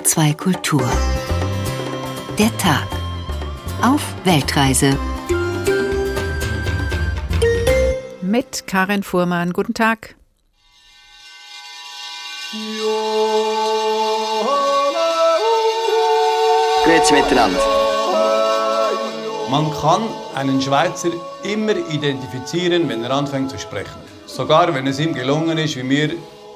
[0.00, 0.90] HR2 Kultur.
[2.38, 2.86] Der Tag.
[3.82, 4.96] Auf Weltreise.
[8.22, 9.52] Mit Karin Fuhrmann.
[9.52, 10.14] Guten Tag.
[16.84, 17.60] Grüezi miteinander.
[19.50, 20.02] Man kann
[20.34, 21.10] einen Schweizer
[21.42, 24.00] immer identifizieren, wenn er anfängt zu sprechen.
[24.24, 26.10] Sogar wenn es ihm gelungen ist, wie mir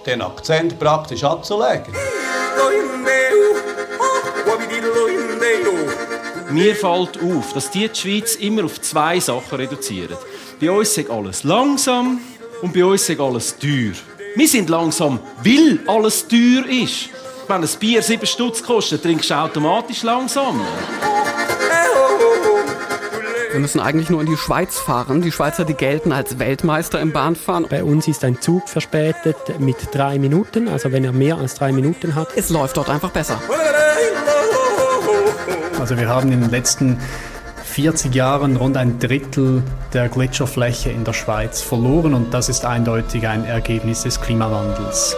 [0.06, 1.92] den Akzent praktisch abzulegen.
[6.54, 10.16] Mir fällt auf, dass die, die Schweiz immer auf zwei Sachen reduzieren.
[10.60, 12.20] Bei uns ist alles langsam
[12.62, 13.90] und bei uns ist alles teuer.
[14.36, 17.08] Wir sind langsam, weil alles teuer ist.
[17.48, 20.60] Wenn ein Bier 7 Stutz kostet, trinkst du automatisch langsam.
[23.50, 25.22] Wir müssen eigentlich nur in die Schweiz fahren.
[25.22, 27.66] Die Schweizer, die gelten als Weltmeister im Bahnfahren.
[27.68, 31.72] Bei uns ist ein Zug verspätet mit drei Minuten, also wenn er mehr als drei
[31.72, 32.28] Minuten hat.
[32.36, 33.40] Es läuft dort einfach besser.
[35.84, 36.98] Also wir haben in den letzten
[37.62, 43.28] 40 Jahren rund ein Drittel der Gletscherfläche in der Schweiz verloren und das ist eindeutig
[43.28, 45.14] ein Ergebnis des Klimawandels.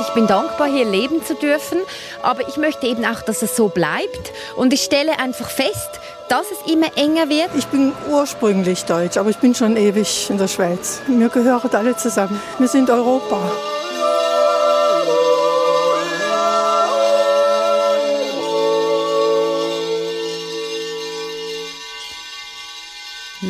[0.00, 1.78] Ich bin dankbar, hier leben zu dürfen,
[2.22, 4.32] aber ich möchte eben auch, dass es so bleibt.
[4.54, 7.50] Und ich stelle einfach fest, dass es immer enger wird.
[7.58, 11.00] Ich bin ursprünglich deutsch, aber ich bin schon ewig in der Schweiz.
[11.08, 12.40] Wir gehören alle zusammen.
[12.60, 13.40] Wir sind Europa.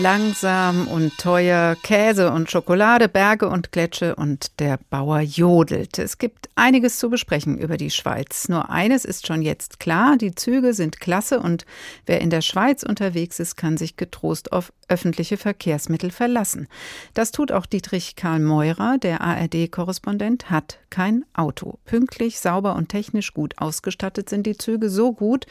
[0.06, 5.98] Langsam und teuer, Käse und Schokolade, Berge und Gletsche und der Bauer jodelt.
[5.98, 8.48] Es gibt einiges zu besprechen über die Schweiz.
[8.48, 11.66] Nur eines ist schon jetzt klar, die Züge sind klasse und
[12.06, 16.68] wer in der Schweiz unterwegs ist, kann sich getrost auf öffentliche Verkehrsmittel verlassen.
[17.14, 21.78] Das tut auch Dietrich Karl Meurer, der ARD-Korrespondent, hat kein Auto.
[21.84, 25.46] Pünktlich, sauber und technisch gut ausgestattet sind die Züge so gut,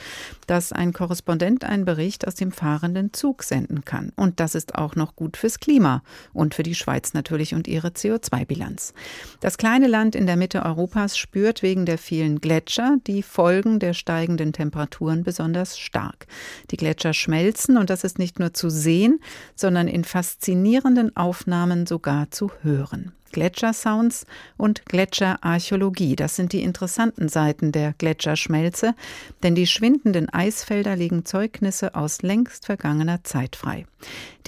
[0.47, 4.11] dass ein Korrespondent einen Bericht aus dem fahrenden Zug senden kann.
[4.15, 7.87] Und das ist auch noch gut fürs Klima und für die Schweiz natürlich und ihre
[7.87, 8.93] CO2-Bilanz.
[9.39, 13.95] Das kleine Land in der Mitte Europas spürt wegen der vielen Gletscher die Folgen der
[13.95, 16.27] steigenden Temperaturen besonders stark.
[16.69, 19.19] Die Gletscher schmelzen und das ist nicht nur zu sehen,
[19.55, 23.13] sondern in faszinierenden Aufnahmen sogar zu hören.
[23.35, 24.25] Gletschersounds
[24.55, 26.15] und Gletscherarchäologie.
[26.15, 28.95] Das sind die interessanten Seiten der Gletscherschmelze,
[29.43, 33.87] denn die schwindenden Eisfelder legen Zeugnisse aus längst vergangener Zeit frei.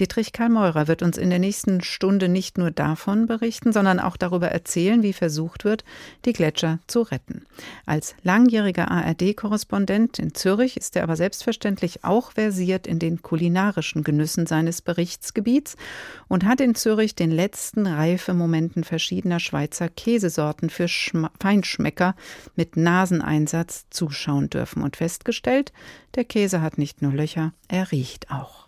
[0.00, 4.16] Dietrich Karl Meurer wird uns in der nächsten Stunde nicht nur davon berichten, sondern auch
[4.16, 5.84] darüber erzählen, wie versucht wird,
[6.24, 7.46] die Gletscher zu retten.
[7.84, 14.46] Als langjähriger ARD-Korrespondent in Zürich ist er aber selbstverständlich auch versiert in den kulinarischen Genüssen
[14.46, 15.76] seines Berichtsgebiets
[16.28, 22.14] und hat in Zürich den letzten Reifemomenten verschiedener Schweizer Käsesorten für Schma Feinschmecker
[22.54, 25.72] mit Naseneinsatz zuschauen dürfen und festgestellt,
[26.14, 28.67] der Käse hat nicht nur Löcher, er riecht auch.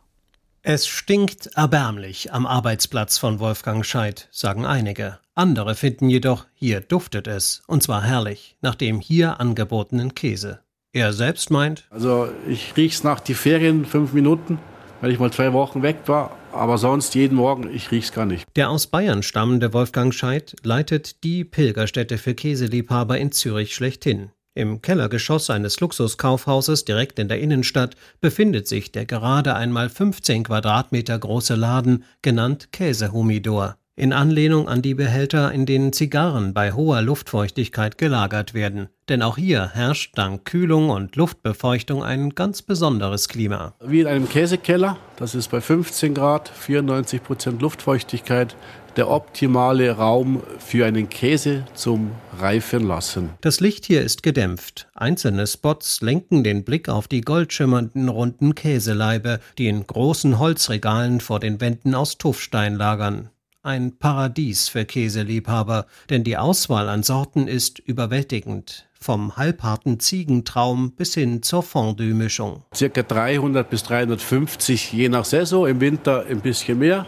[0.63, 5.19] Es stinkt erbärmlich am Arbeitsplatz von Wolfgang Scheidt, sagen einige.
[5.35, 10.61] Andere finden jedoch, hier duftet es, und zwar herrlich, nach dem hier angebotenen Käse.
[10.93, 14.59] Er selbst meint, also ich riech's nach die Ferien fünf Minuten,
[15.01, 18.47] weil ich mal zwei Wochen weg war, aber sonst jeden Morgen, ich riech's gar nicht.
[18.55, 24.31] Der aus Bayern stammende Wolfgang Scheidt leitet die Pilgerstätte für Käseliebhaber in Zürich schlechthin.
[24.55, 31.17] Im Kellergeschoss eines Luxuskaufhauses direkt in der Innenstadt befindet sich der gerade einmal 15 Quadratmeter
[31.17, 37.99] große Laden, genannt Käsehumidor, in Anlehnung an die Behälter, in denen Zigarren bei hoher Luftfeuchtigkeit
[37.99, 38.89] gelagert werden.
[39.09, 43.75] Denn auch hier herrscht dank Kühlung und Luftbefeuchtung ein ganz besonderes Klima.
[43.85, 48.57] Wie in einem Käsekeller, das ist bei 15 Grad, 94 Prozent Luftfeuchtigkeit,
[48.97, 53.31] der optimale Raum für einen Käse zum Reifen lassen.
[53.41, 54.89] Das Licht hier ist gedämpft.
[54.95, 61.41] Einzelne Spots lenken den Blick auf die goldschimmernden runden Käseleibe, die in großen Holzregalen vor
[61.41, 63.31] den Wänden aus Tuffstein lagern.
[63.63, 68.89] Ein Paradies für Käseliebhaber, denn die Auswahl an Sorten ist überwältigend.
[68.99, 72.65] Vom halbharten Ziegentraum bis hin zur Fondue-Mischung.
[72.75, 77.07] Circa 300 bis 350 je nach Saison, im Winter ein bisschen mehr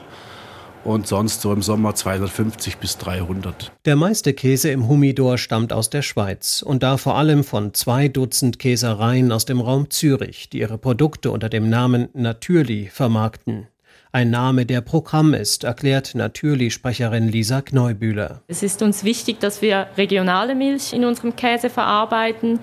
[0.85, 3.73] und sonst so im Sommer 250 bis 300.
[3.87, 8.09] Der meiste Käse im Humidor stammt aus der Schweiz und da vor allem von zwei
[8.09, 13.69] Dutzend Käsereien aus dem Raum Zürich, die ihre Produkte unter dem Namen Natürlich vermarkten.
[14.15, 18.43] Ein Name, der Programm ist, erklärt Natürlich-Sprecherin Lisa Kneubühler.
[18.47, 22.59] Es ist uns wichtig, dass wir regionale Milch in unserem Käse verarbeiten.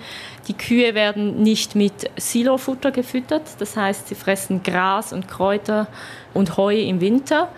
[0.47, 5.87] Die Kühe werden nicht mit Silofutter gefüttert, das heißt, sie fressen Gras und Kräuter
[6.35, 7.49] und Heu im Winter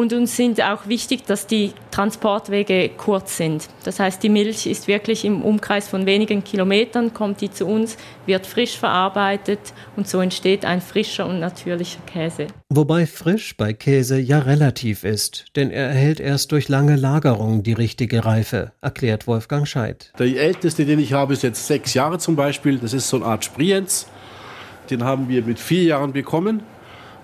[0.00, 3.68] Und uns sind auch wichtig, dass die Transportwege kurz sind.
[3.84, 7.98] Das heißt, die Milch ist wirklich im Umkreis von wenigen Kilometern, kommt die zu uns,
[8.24, 9.58] wird frisch verarbeitet
[9.96, 12.46] und so entsteht ein frischer und natürlicher Käse.
[12.70, 17.74] Wobei frisch bei Käse ja relativ ist, denn er erhält erst durch lange Lagerung die
[17.74, 20.14] richtige Reife, erklärt Wolfgang Scheid.
[20.18, 22.78] Der älteste, den ich habe, ist jetzt sechs Jahre zum Beispiel.
[22.78, 24.06] Das ist so eine Art Sprienz.
[24.88, 26.62] Den haben wir mit vier Jahren bekommen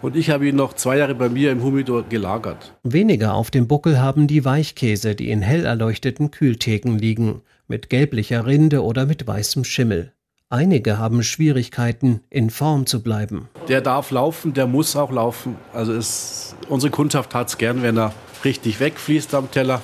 [0.07, 2.73] und ich habe ihn noch zwei Jahre bei mir im Humidor gelagert.
[2.85, 8.47] Weniger auf dem Buckel haben die Weichkäse, die in hell erleuchteten Kühltheken liegen, mit gelblicher
[8.47, 10.13] Rinde oder mit weißem Schimmel.
[10.49, 13.49] Einige haben Schwierigkeiten, in Form zu bleiben.
[13.67, 15.57] Der darf laufen, der muss auch laufen.
[15.73, 18.13] Also es, unsere Kundschaft hat es gern, wenn er
[18.45, 19.83] richtig wegfließt am Teller.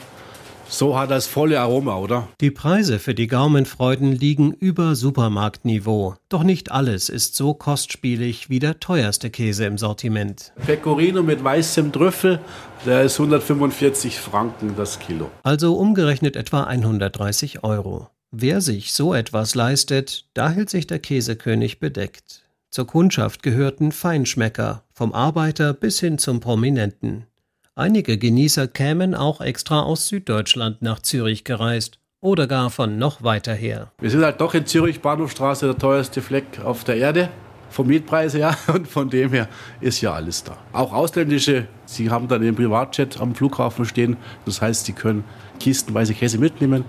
[0.72, 2.28] So hat er das volle Aroma, oder?
[2.40, 6.14] Die Preise für die Gaumenfreuden liegen über Supermarktniveau.
[6.30, 10.54] Doch nicht alles ist so kostspielig wie der teuerste Käse im Sortiment.
[10.64, 12.40] Pecorino mit weißem Trüffel,
[12.86, 15.30] der ist 145 Franken das Kilo.
[15.42, 18.08] Also umgerechnet etwa 130 Euro.
[18.30, 22.44] Wer sich so etwas leistet, da hält sich der Käsekönig bedeckt.
[22.70, 27.26] Zur Kundschaft gehörten Feinschmecker, vom Arbeiter bis hin zum Prominenten.
[27.74, 33.54] Einige Genießer kämen auch extra aus Süddeutschland nach Zürich gereist oder gar von noch weiter
[33.54, 33.90] her.
[33.98, 37.30] Wir sind halt doch in Zürich, Bahnhofstraße, der teuerste Fleck auf der Erde.
[37.70, 39.48] Vom Mietpreis her und von dem her
[39.80, 40.58] ist ja alles da.
[40.74, 44.18] Auch ausländische, sie haben dann den Privatjet am Flughafen stehen.
[44.44, 45.24] Das heißt, sie können
[45.58, 46.84] kistenweise Käse mitnehmen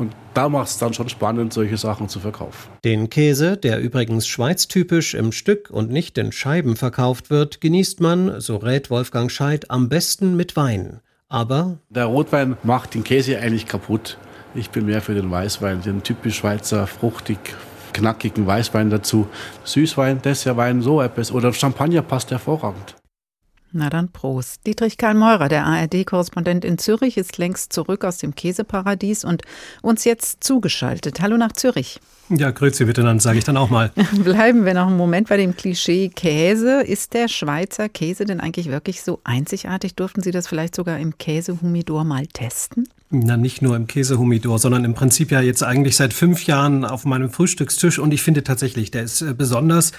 [0.00, 2.70] und da macht es dann schon spannend, solche Sachen zu verkaufen.
[2.84, 8.40] Den Käse, der übrigens schweiztypisch im Stück und nicht in Scheiben verkauft wird, genießt man,
[8.40, 11.00] so rät Wolfgang Scheid, am besten mit Wein.
[11.28, 14.18] Aber der Rotwein macht den Käse eigentlich kaputt.
[14.54, 17.38] Ich bin mehr für den Weißwein, den typisch Schweizer, fruchtig,
[17.92, 19.28] knackigen Weißwein dazu.
[19.62, 21.30] Süßwein, Dessertwein, so etwas.
[21.30, 22.96] Oder Champagner passt hervorragend.
[23.72, 24.66] Na dann Prost.
[24.66, 29.42] Dietrich Karl Meurer, der ARD-Korrespondent in Zürich, ist längst zurück aus dem Käseparadies und
[29.80, 31.20] uns jetzt zugeschaltet.
[31.20, 32.00] Hallo nach Zürich.
[32.30, 33.92] Ja, grüezi bitte, dann sage ich dann auch mal.
[34.24, 36.80] Bleiben wir noch einen Moment bei dem Klischee Käse.
[36.82, 39.94] Ist der Schweizer Käse denn eigentlich wirklich so einzigartig?
[39.94, 42.88] Durften Sie das vielleicht sogar im Käsehumidor mal testen?
[43.10, 47.04] Na, nicht nur im Käsehumidor, sondern im Prinzip ja jetzt eigentlich seit fünf Jahren auf
[47.04, 47.98] meinem Frühstückstisch.
[47.98, 49.92] Und ich finde tatsächlich, der ist äh, besonders.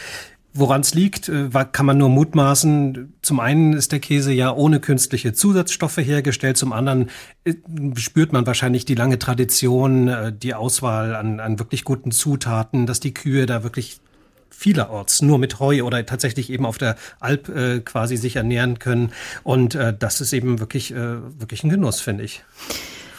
[0.54, 3.14] Woran es liegt, äh, kann man nur mutmaßen.
[3.22, 7.10] Zum einen ist der Käse ja ohne künstliche Zusatzstoffe hergestellt, zum anderen
[7.46, 7.54] äh,
[7.96, 13.00] spürt man wahrscheinlich die lange Tradition, äh, die Auswahl an, an wirklich guten Zutaten, dass
[13.00, 14.02] die Kühe da wirklich
[14.50, 19.14] vielerorts nur mit Heu oder tatsächlich eben auf der Alp äh, quasi sich ernähren können.
[19.44, 20.96] Und äh, das ist eben wirklich, äh,
[21.40, 22.44] wirklich ein Genuss, finde ich.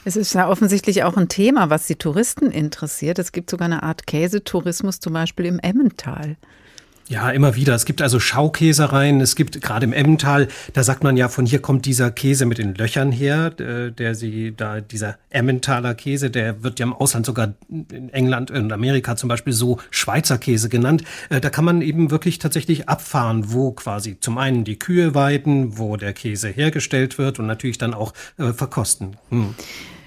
[0.05, 3.19] Es ist ja offensichtlich auch ein Thema, was die Touristen interessiert.
[3.19, 6.37] Es gibt sogar eine Art Käsetourismus, zum Beispiel im Emmental.
[7.08, 7.75] Ja, immer wieder.
[7.75, 9.20] Es gibt also Schaukäsereien.
[9.20, 12.58] Es gibt gerade im Emmental, da sagt man ja, von hier kommt dieser Käse mit
[12.58, 17.54] den Löchern her, der sie da, dieser Emmentaler Käse, der wird ja im Ausland sogar
[17.69, 21.04] in England und Amerika zum Beispiel so Schweizer Käse genannt.
[21.28, 25.78] Äh, da kann man eben wirklich tatsächlich abfahren, wo quasi zum einen die Kühe weiden,
[25.78, 29.16] wo der Käse hergestellt wird und natürlich dann auch äh, verkosten.
[29.31, 29.54] Hm.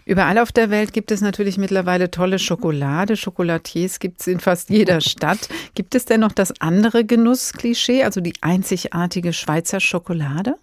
[0.05, 3.17] Überall auf der Welt gibt es natürlich mittlerweile tolle Schokolade.
[3.17, 5.49] Schokolatiers gibt es in fast jeder Stadt.
[5.73, 10.55] Gibt es denn noch das andere Genussklischee, also die einzigartige Schweizer Schokolade?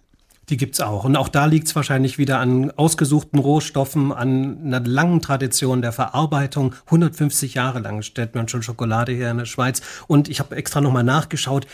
[0.49, 1.03] Die gibt's auch.
[1.03, 6.75] Und auch da liegt's wahrscheinlich wieder an ausgesuchten Rohstoffen, an einer langen Tradition der Verarbeitung.
[6.85, 9.81] 150 Jahre lang stellt man schon Schokolade her in der Schweiz.
[10.07, 11.67] Und ich habe extra nochmal nachgeschaut.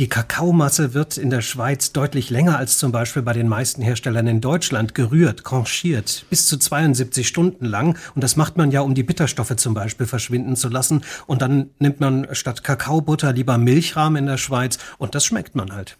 [0.00, 4.26] Die Kakaomasse wird in der Schweiz deutlich länger als zum Beispiel bei den meisten Herstellern
[4.26, 7.96] in Deutschland gerührt, conchiert, bis zu 72 Stunden lang.
[8.16, 11.04] Und das macht man ja, um die Bitterstoffe zum Beispiel verschwinden zu lassen.
[11.26, 15.72] Und dann nimmt man statt Kakaobutter lieber Milchrahmen in der Schweiz und das schmeckt man
[15.72, 15.96] halt.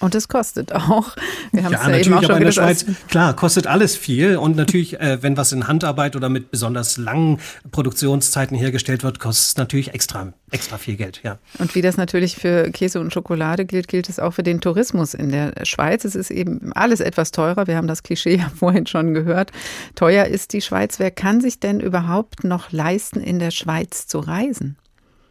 [0.00, 1.16] Und es kostet auch.
[1.52, 4.36] Wir haben ja, es ja eben auch schon in der Schweiz, klar, kostet alles viel.
[4.36, 7.40] Und natürlich, äh, wenn was in Handarbeit oder mit besonders langen
[7.72, 11.38] Produktionszeiten hergestellt wird, kostet es natürlich extra, extra viel Geld, ja.
[11.58, 15.14] Und wie das natürlich für Käse und Schokolade gilt, gilt es auch für den Tourismus
[15.14, 16.04] in der Schweiz.
[16.04, 17.66] Es ist eben alles etwas teurer.
[17.66, 19.50] Wir haben das Klischee ja vorhin schon gehört.
[19.96, 20.98] Teuer ist die Schweiz.
[20.98, 24.76] Wer kann sich denn überhaupt noch leisten, in der Schweiz zu reisen?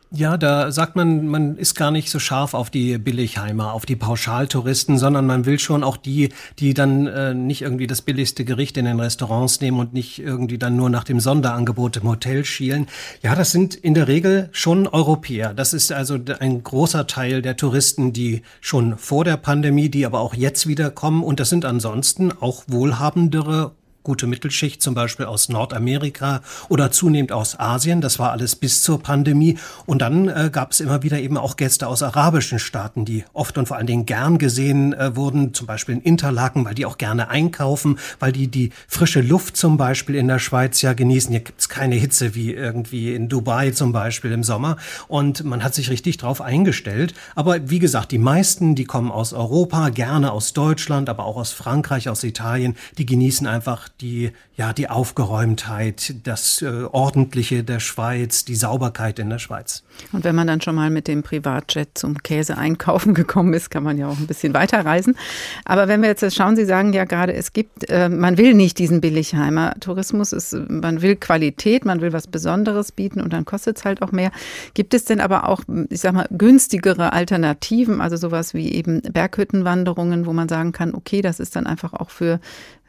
[0.10, 3.98] Ja, da sagt man, man ist gar nicht so scharf auf die Billigheimer, auf die
[3.98, 8.78] Pauschaltouristen, sondern man will schon auch die, die dann äh, nicht irgendwie das billigste Gericht
[8.78, 12.88] in den Restaurants nehmen und nicht irgendwie dann nur nach dem Sonderangebot im Hotel schielen.
[13.22, 15.54] Ja, das sind in der Regel schon Europäer.
[15.54, 20.22] Das ist also ein großer Teil der Touristen, die schon vor der Pandemie, die aber
[20.22, 21.22] auch jetzt wieder kommen.
[21.22, 23.74] Und das sind ansonsten auch wohlhabendere
[24.08, 28.00] gute Mittelschicht, zum Beispiel aus Nordamerika oder zunehmend aus Asien.
[28.00, 29.58] Das war alles bis zur Pandemie.
[29.86, 33.58] Und dann äh, gab es immer wieder eben auch Gäste aus arabischen Staaten, die oft
[33.58, 36.98] und vor allen Dingen gern gesehen äh, wurden, zum Beispiel in Interlaken, weil die auch
[36.98, 41.32] gerne einkaufen, weil die die frische Luft zum Beispiel in der Schweiz ja genießen.
[41.32, 44.78] Hier gibt es keine Hitze wie irgendwie in Dubai zum Beispiel im Sommer.
[45.10, 47.14] Und man hat sich richtig drauf eingestellt.
[47.36, 51.52] Aber wie gesagt, die meisten, die kommen aus Europa, gerne aus Deutschland, aber auch aus
[51.52, 58.46] Frankreich, aus Italien, die genießen einfach die, ja, die Aufgeräumtheit, das äh, Ordentliche der Schweiz,
[58.46, 59.84] die Sauberkeit in der Schweiz.
[60.12, 63.84] Und wenn man dann schon mal mit dem Privatjet zum Käse einkaufen gekommen ist, kann
[63.84, 65.18] man ja auch ein bisschen weiterreisen.
[65.66, 68.78] Aber wenn wir jetzt schauen, Sie sagen ja gerade, es gibt, äh, man will nicht
[68.78, 73.78] diesen Billigheimer Tourismus, ist, man will Qualität, man will was Besonderes bieten und dann kostet
[73.78, 74.32] es halt auch mehr.
[74.74, 80.26] Gibt es denn aber auch, ich sag mal, günstigere Alternativen, also sowas wie eben Berghüttenwanderungen,
[80.26, 82.40] wo man sagen kann, okay, das ist dann einfach auch für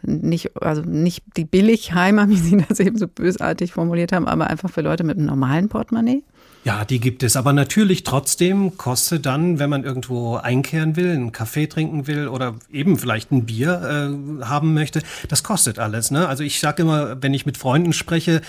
[0.03, 4.71] nicht, also nicht die Billigheimer, wie Sie das eben so bösartig formuliert haben, aber einfach
[4.71, 6.23] für Leute mit einem normalen Portemonnaie?
[6.69, 7.35] Ja, die gibt es.
[7.35, 12.57] Aber natürlich trotzdem kostet dann, wenn man irgendwo einkehren will, einen Kaffee trinken will oder
[12.71, 14.11] eben vielleicht ein Bier
[14.43, 16.11] äh, haben möchte, das kostet alles.
[16.11, 16.29] Ne?
[16.29, 18.43] Also ich sage immer, wenn ich mit Freunden spreche,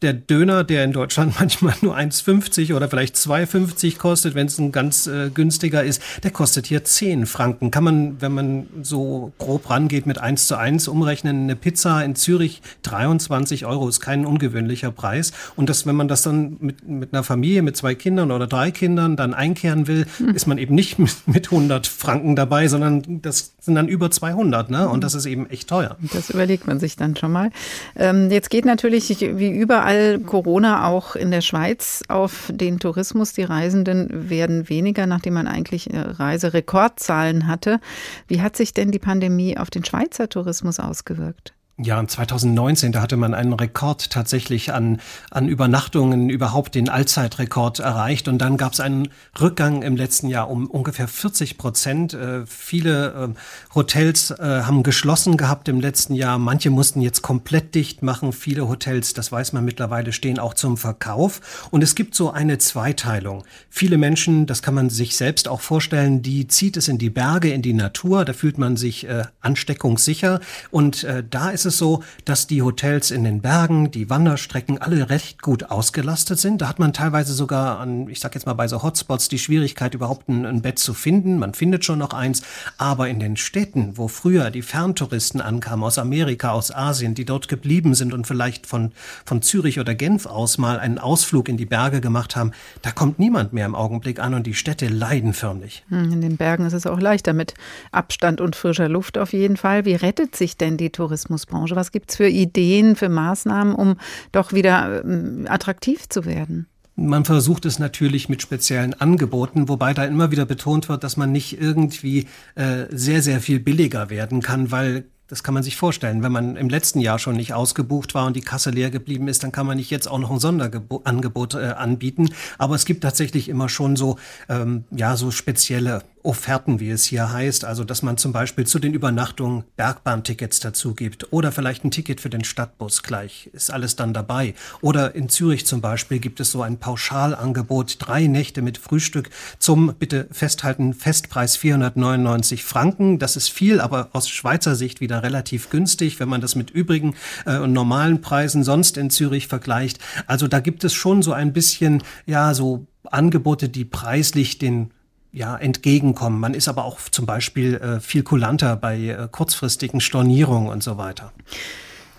[0.00, 4.70] der Döner, der in Deutschland manchmal nur 1,50 oder vielleicht 2,50 kostet, wenn es ein
[4.70, 7.72] ganz äh, günstiger ist, der kostet hier 10 Franken.
[7.72, 11.42] Kann man, wenn man so grob rangeht, mit 1 zu 1 umrechnen.
[11.42, 15.32] Eine Pizza in Zürich 23 Euro ist kein ungewöhnlicher Preis.
[15.56, 18.70] Und das, wenn man das dann mit, mit einer Familie mit zwei Kindern oder drei
[18.70, 20.30] Kindern dann einkehren will, mhm.
[20.30, 24.70] ist man eben nicht mit 100 Franken dabei, sondern das sind dann über 200.
[24.70, 24.88] Ne?
[24.88, 25.96] Und das ist eben echt teuer.
[26.12, 27.50] Das überlegt man sich dann schon mal.
[27.96, 33.32] Ähm, jetzt geht natürlich wie überall Corona auch in der Schweiz auf den Tourismus.
[33.32, 37.80] Die Reisenden werden weniger, nachdem man eigentlich äh, Reiserekordzahlen hatte.
[38.28, 41.54] Wie hat sich denn die Pandemie auf den Schweizer Tourismus ausgewirkt?
[41.76, 45.00] Ja, 2019, da hatte man einen Rekord tatsächlich an,
[45.32, 48.28] an Übernachtungen, überhaupt den Allzeitrekord erreicht.
[48.28, 49.08] Und dann gab es einen
[49.40, 52.14] Rückgang im letzten Jahr um ungefähr 40 Prozent.
[52.14, 56.38] Äh, viele äh, Hotels äh, haben geschlossen gehabt im letzten Jahr.
[56.38, 58.32] Manche mussten jetzt komplett dicht machen.
[58.32, 61.68] Viele Hotels, das weiß man mittlerweile, stehen auch zum Verkauf.
[61.72, 63.42] Und es gibt so eine Zweiteilung.
[63.68, 67.50] Viele Menschen, das kann man sich selbst auch vorstellen, die zieht es in die Berge,
[67.50, 68.24] in die Natur.
[68.24, 70.38] Da fühlt man sich äh, ansteckungssicher.
[70.70, 74.76] Und äh, da ist ist es so, dass die Hotels in den Bergen, die Wanderstrecken
[74.76, 76.60] alle recht gut ausgelastet sind.
[76.60, 79.94] Da hat man teilweise sogar an, ich sag jetzt mal bei so Hotspots die Schwierigkeit,
[79.94, 81.38] überhaupt ein, ein Bett zu finden.
[81.38, 82.42] Man findet schon noch eins.
[82.76, 87.48] Aber in den Städten, wo früher die Ferntouristen ankamen aus Amerika, aus Asien, die dort
[87.48, 88.92] geblieben sind und vielleicht von,
[89.24, 92.52] von Zürich oder Genf aus mal einen Ausflug in die Berge gemacht haben,
[92.82, 95.82] da kommt niemand mehr im Augenblick an und die Städte leiden förmlich.
[95.88, 97.54] Hm, in den Bergen ist es auch leichter mit
[97.90, 99.86] Abstand und frischer Luft auf jeden Fall.
[99.86, 101.53] Wie rettet sich denn die Tourismusbranche?
[101.54, 101.76] Tourismusbranche?
[101.76, 103.96] Was gibt es für Ideen, für Maßnahmen, um
[104.32, 106.66] doch wieder ähm, attraktiv zu werden?
[106.96, 111.32] Man versucht es natürlich mit speziellen Angeboten, wobei da immer wieder betont wird, dass man
[111.32, 116.22] nicht irgendwie äh, sehr, sehr viel billiger werden kann, weil das kann man sich vorstellen.
[116.22, 119.42] Wenn man im letzten Jahr schon nicht ausgebucht war und die Kasse leer geblieben ist,
[119.42, 122.30] dann kann man nicht jetzt auch noch ein Sonderangebot äh, anbieten.
[122.58, 124.18] Aber es gibt tatsächlich immer schon so,
[124.48, 127.66] ähm, ja, so spezielle Offerten, wie es hier heißt.
[127.66, 132.18] Also, dass man zum Beispiel zu den Übernachtungen Bergbahntickets dazu gibt oder vielleicht ein Ticket
[132.22, 133.50] für den Stadtbus gleich.
[133.52, 134.54] Ist alles dann dabei.
[134.80, 139.28] Oder in Zürich zum Beispiel gibt es so ein Pauschalangebot, drei Nächte mit Frühstück
[139.58, 143.18] zum, bitte festhalten, Festpreis 499 Franken.
[143.18, 147.14] Das ist viel, aber aus Schweizer Sicht wieder relativ günstig, wenn man das mit übrigen
[147.44, 149.98] äh, normalen Preisen sonst in Zürich vergleicht.
[150.26, 154.90] Also da gibt es schon so ein bisschen, ja, so Angebote, die preislich den
[155.34, 156.38] ja, entgegenkommen.
[156.38, 160.96] Man ist aber auch zum Beispiel äh, viel kulanter bei äh, kurzfristigen Stornierungen und so
[160.96, 161.32] weiter.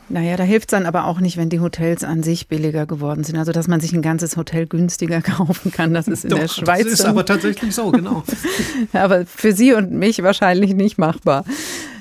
[0.10, 3.24] Naja, da hilft es dann aber auch nicht, wenn die Hotels an sich billiger geworden
[3.24, 3.38] sind.
[3.38, 6.50] Also, dass man sich ein ganzes Hotel günstiger kaufen kann, das ist in Doch, der
[6.50, 6.84] Schweiz.
[6.84, 8.24] Das ist aber tatsächlich so, genau.
[8.94, 11.46] aber für Sie und mich wahrscheinlich nicht machbar.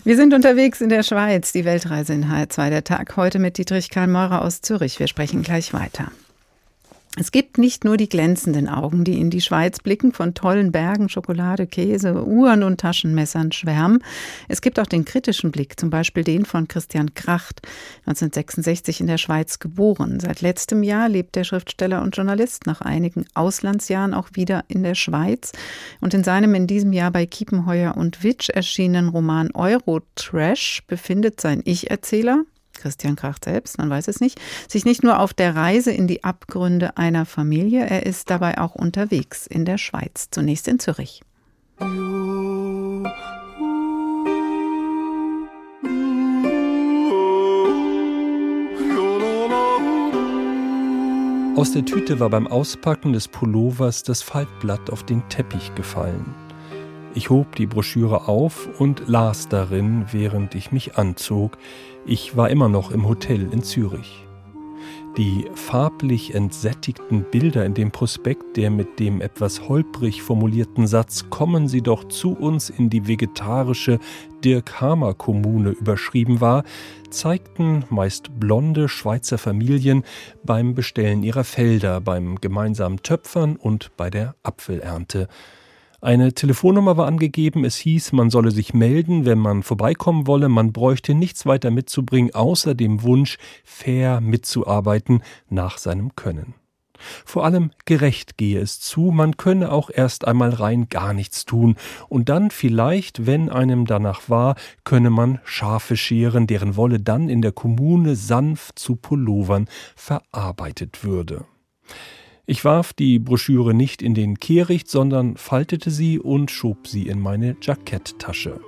[0.02, 3.88] Wir sind unterwegs in der Schweiz, die Weltreise in HR2, der Tag heute mit Dietrich
[3.88, 4.99] Karl Meurer aus Zürich.
[4.99, 6.11] Wir sprechen gleich weiter.
[7.16, 11.09] Es gibt nicht nur die glänzenden Augen, die in die Schweiz blicken, von tollen Bergen,
[11.09, 14.02] Schokolade, Käse, Uhren und Taschenmessern schwärmen.
[14.49, 17.62] Es gibt auch den kritischen Blick, zum Beispiel den von Christian Kracht,
[18.06, 20.18] 1966 in der Schweiz geboren.
[20.18, 24.97] Seit letztem Jahr lebt der Schriftsteller und Journalist nach einigen Auslandsjahren auch wieder in der
[24.97, 25.52] Schweiz.
[26.00, 31.62] Und in seinem in diesem Jahr bei Kiepenheuer und Witsch erschienenen Roman Euro-Trash befindet sein
[31.64, 32.42] Ich-Erzähler,
[32.85, 34.38] Christian Kracht selbst, man weiß es nicht,
[34.69, 38.75] sich nicht nur auf der Reise in die Abgründe einer Familie, er ist dabei auch
[38.75, 41.23] unterwegs in der Schweiz, zunächst in Zürich.
[51.57, 56.35] Aus der Tüte war beim Auspacken des Pullovers das Faltblatt auf den Teppich gefallen.
[57.17, 61.57] Ich hob die Broschüre auf und las darin, während ich mich anzog.
[62.06, 64.26] Ich war immer noch im Hotel in Zürich.
[65.16, 71.66] Die farblich entsättigten Bilder in dem Prospekt, der mit dem etwas holprig formulierten Satz Kommen
[71.66, 74.00] Sie doch zu uns in die vegetarische
[74.44, 76.64] Dirk-Hamer-Kommune überschrieben war,
[77.08, 80.04] zeigten meist blonde Schweizer Familien
[80.42, 85.28] beim Bestellen ihrer Felder, beim gemeinsamen Töpfern und bei der Apfelernte.
[86.04, 90.70] Eine Telefonnummer war angegeben, es hieß, man solle sich melden, wenn man vorbeikommen wolle, man
[90.70, 96.52] bräuchte nichts weiter mitzubringen, außer dem Wunsch, fair mitzuarbeiten nach seinem Können.
[97.25, 101.76] Vor allem gerecht gehe es zu, man könne auch erst einmal rein gar nichts tun,
[102.11, 107.40] und dann vielleicht, wenn einem danach war, könne man Schafe scheren, deren Wolle dann in
[107.40, 111.46] der Kommune sanft zu Pullovern verarbeitet würde.
[112.46, 117.18] Ich warf die Broschüre nicht in den Kehricht, sondern faltete sie und schob sie in
[117.18, 118.60] meine Jacketttasche.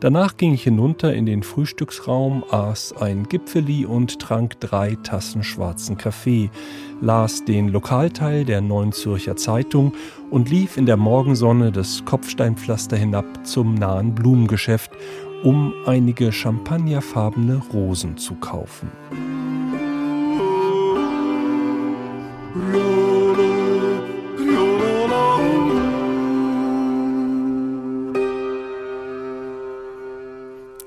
[0.00, 5.96] Danach ging ich hinunter in den Frühstücksraum, aß ein Gipfeli und trank drei Tassen schwarzen
[5.96, 6.50] Kaffee,
[7.00, 9.94] las den Lokalteil der Neuen Zürcher Zeitung
[10.30, 14.90] und lief in der Morgensonne das Kopfsteinpflaster hinab zum nahen Blumengeschäft,
[15.44, 18.90] um einige champagnerfarbene Rosen zu kaufen.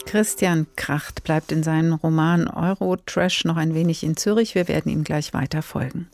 [0.08, 4.56] Christian Kracht bleibt in seinem Roman Euro-Trash noch ein wenig in Zürich.
[4.56, 6.08] Wir werden ihm gleich weiter folgen.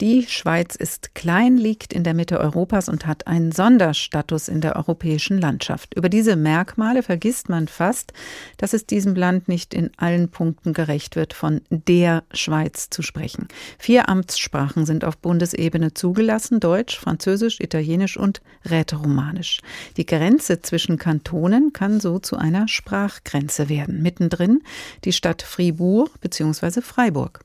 [0.00, 4.76] Die Schweiz ist klein, liegt in der Mitte Europas und hat einen Sonderstatus in der
[4.76, 5.92] europäischen Landschaft.
[5.94, 8.14] Über diese Merkmale vergisst man fast,
[8.56, 13.48] dass es diesem Land nicht in allen Punkten gerecht wird, von der Schweiz zu sprechen.
[13.78, 18.40] Vier Amtssprachen sind auf Bundesebene zugelassen, Deutsch, Französisch, Italienisch und
[18.70, 19.60] Rätoromanisch.
[19.98, 24.00] Die Grenze zwischen Kantonen kann so zu einer Sprachgrenze werden.
[24.00, 24.62] Mittendrin
[25.04, 26.80] die Stadt Fribourg bzw.
[26.80, 27.44] Freiburg.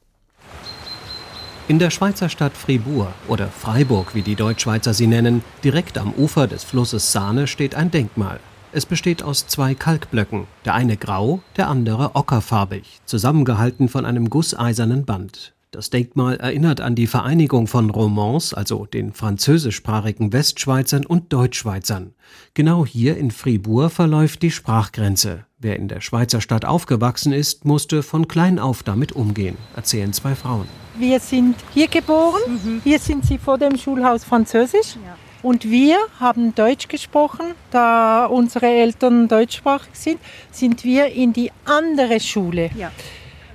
[1.67, 6.45] In der Schweizer Stadt Fribourg oder Freiburg, wie die Deutschschweizer sie nennen, direkt am Ufer
[6.45, 8.39] des Flusses Sahne steht ein Denkmal.
[8.71, 15.05] Es besteht aus zwei Kalkblöcken, der eine grau, der andere ockerfarbig, zusammengehalten von einem gusseisernen
[15.05, 15.54] Band.
[15.75, 22.13] Das Denkmal erinnert an die Vereinigung von Romans, also den französischsprachigen Westschweizern und Deutschschweizern.
[22.53, 25.47] Genau hier in Fribourg verläuft die Sprachgrenze.
[25.59, 30.33] Wer in der Schweizer Stadt aufgewachsen ist, musste von klein auf damit umgehen, erzählen zwei
[30.33, 30.65] Frauen.
[30.97, 32.81] Wir sind hier geboren, mhm.
[32.81, 34.95] hier sind sie vor dem Schulhaus Französisch.
[34.95, 35.17] Ja.
[35.43, 42.21] Und wir haben Deutsch gesprochen, da unsere Eltern deutschsprachig sind, sind wir in die andere
[42.21, 42.69] Schule.
[42.77, 42.93] Ja.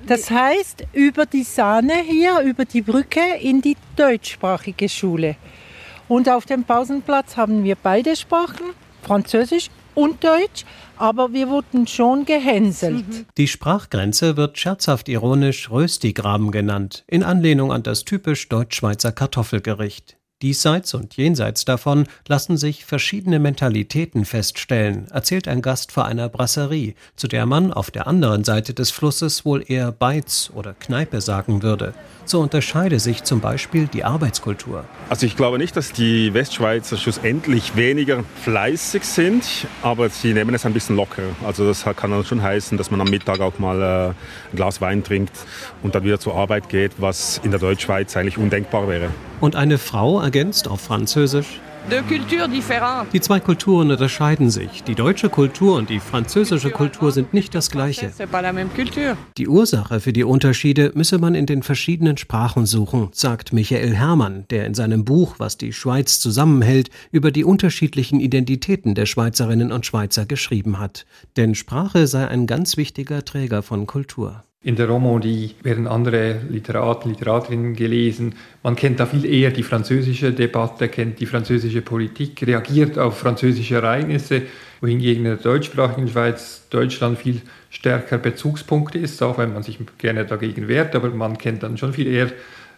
[0.07, 5.35] Das heißt, über die Sahne hier, über die Brücke in die deutschsprachige Schule.
[6.07, 10.65] Und auf dem Pausenplatz haben wir beide Sprachen, Französisch und Deutsch,
[10.97, 13.07] aber wir wurden schon gehänselt.
[13.07, 13.25] Mhm.
[13.37, 20.17] Die Sprachgrenze wird scherzhaft ironisch Röstigraben genannt, in Anlehnung an das typisch deutsch-schweizer Kartoffelgericht.
[20.41, 26.95] Diesseits und jenseits davon lassen sich verschiedene Mentalitäten feststellen, erzählt ein Gast vor einer Brasserie,
[27.15, 31.61] zu der man auf der anderen Seite des Flusses wohl eher Beiz oder Kneipe sagen
[31.61, 31.93] würde.
[32.25, 34.85] So unterscheide sich zum Beispiel die Arbeitskultur.
[35.09, 39.43] Also ich glaube nicht, dass die Westschweizer schlussendlich weniger fleißig sind,
[39.81, 41.23] aber sie nehmen es ein bisschen locker.
[41.45, 44.81] Also das kann dann schon heißen, dass man am Mittag auch mal äh, ein Glas
[44.81, 45.33] Wein trinkt
[45.83, 49.09] und dann wieder zur Arbeit geht, was in der Deutschschweiz eigentlich undenkbar wäre.
[49.41, 51.59] Und eine Frau ergänzt auf Französisch.
[53.11, 54.81] Die zwei Kulturen unterscheiden sich.
[54.83, 58.13] Die deutsche Kultur und die französische Kultur sind nicht das gleiche.
[59.37, 64.45] Die Ursache für die Unterschiede müsse man in den verschiedenen Sprachen suchen, sagt Michael Herrmann,
[64.51, 69.85] der in seinem Buch Was die Schweiz zusammenhält, über die unterschiedlichen Identitäten der Schweizerinnen und
[69.85, 71.05] Schweizer geschrieben hat.
[71.35, 74.45] Denn Sprache sei ein ganz wichtiger Träger von Kultur.
[74.63, 78.35] In der Romandie werden andere Literaten, Literaterinnen gelesen.
[78.61, 83.77] Man kennt da viel eher die französische Debatte, kennt die französische Politik, reagiert auf französische
[83.77, 84.43] Ereignisse,
[84.79, 90.25] wohingegen in der deutschsprachigen Schweiz Deutschland viel stärker Bezugspunkt ist, auch wenn man sich gerne
[90.25, 92.31] dagegen wehrt, aber man kennt dann schon viel eher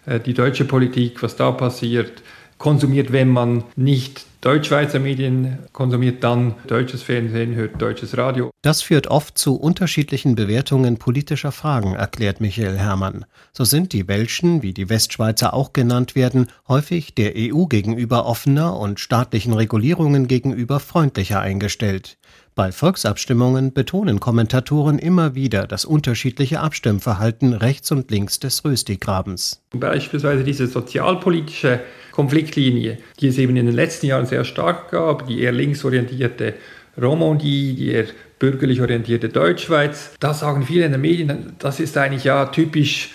[0.05, 2.23] äh, die deutsche Politik, was da passiert,
[2.63, 8.51] konsumiert, wenn man nicht Deutschschweizer Medien konsumiert, dann deutsches Fernsehen, hört deutsches Radio.
[8.61, 13.25] Das führt oft zu unterschiedlichen Bewertungen politischer Fragen, erklärt Michael Herrmann.
[13.51, 18.79] So sind die Welschen, wie die Westschweizer auch genannt werden, häufig der EU gegenüber offener
[18.79, 22.17] und staatlichen Regulierungen gegenüber freundlicher eingestellt.
[22.55, 29.63] Bei Volksabstimmungen betonen Kommentatoren immer wieder das unterschiedliche Abstimmverhalten rechts und links des Rösti-Grabens.
[29.71, 31.79] Beispielsweise diese sozialpolitische
[32.11, 36.53] Konfliktlinie, die es eben in den letzten Jahren sehr stark gab, die eher linksorientierte
[37.01, 38.05] Romandie, die eher
[38.37, 40.11] bürgerlich orientierte Deutschschweiz.
[40.19, 43.09] Da sagen viele in den Medien, das ist eigentlich ja typisch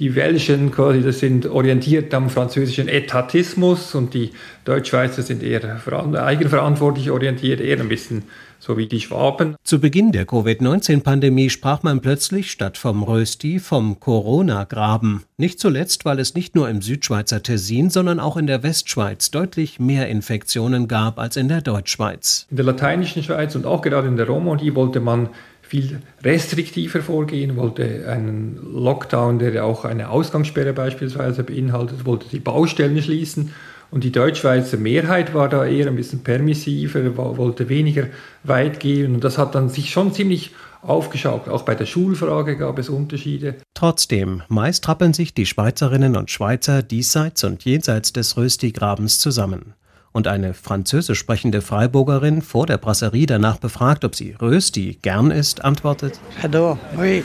[0.00, 4.30] die Welschen quasi, das sind orientiert am französischen Etatismus und die
[4.64, 5.80] Deutschschweizer sind eher
[6.14, 8.24] eigenverantwortlich orientiert, eher ein bisschen
[8.60, 9.56] so wie die Schwaben.
[9.64, 15.24] Zu Beginn der Covid-19-Pandemie sprach man plötzlich statt vom Rösti vom Corona-Graben.
[15.38, 19.80] Nicht zuletzt, weil es nicht nur im Südschweizer Tessin, sondern auch in der Westschweiz deutlich
[19.80, 22.46] mehr Infektionen gab als in der Deutschschweiz.
[22.50, 25.30] In der lateinischen Schweiz und auch gerade in der Romandie wollte man
[25.62, 33.00] viel restriktiver vorgehen, wollte einen Lockdown, der auch eine Ausgangssperre beispielsweise beinhaltet, wollte die Baustellen
[33.00, 33.52] schließen.
[33.90, 38.06] Und die Deutschschweizer Mehrheit war da eher ein bisschen permissiver, wollte weniger
[38.44, 39.14] weit gehen.
[39.14, 41.48] Und das hat dann sich schon ziemlich aufgeschaut.
[41.48, 43.56] Auch bei der Schulfrage gab es Unterschiede.
[43.74, 49.74] Trotzdem, meist trappeln sich die Schweizerinnen und Schweizer diesseits und jenseits des Rösti-Grabens zusammen
[50.12, 55.64] und eine französisch sprechende Freiburgerin vor der Brasserie danach befragt, ob sie Rösti gern isst,
[55.64, 57.22] antwortet: J'adore, oui.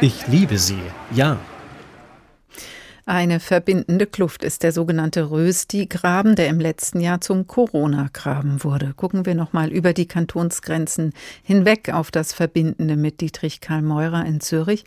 [0.00, 0.80] Ich liebe sie,
[1.14, 1.38] ja.
[3.08, 8.94] Eine verbindende Kluft ist der sogenannte Rösti-Graben, der im letzten Jahr zum Corona-Graben wurde.
[8.96, 11.12] Gucken wir nochmal über die Kantonsgrenzen
[11.44, 14.84] hinweg auf das Verbindende mit Dietrich Karl Meurer in Zürich.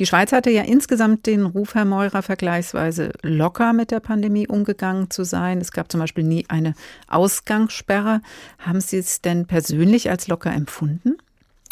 [0.00, 5.08] Die Schweiz hatte ja insgesamt den Ruf, Herr Meurer, vergleichsweise locker mit der Pandemie umgegangen
[5.08, 5.60] zu sein.
[5.60, 6.74] Es gab zum Beispiel nie eine
[7.06, 8.20] Ausgangssperre.
[8.58, 11.18] Haben Sie es denn persönlich als locker empfunden?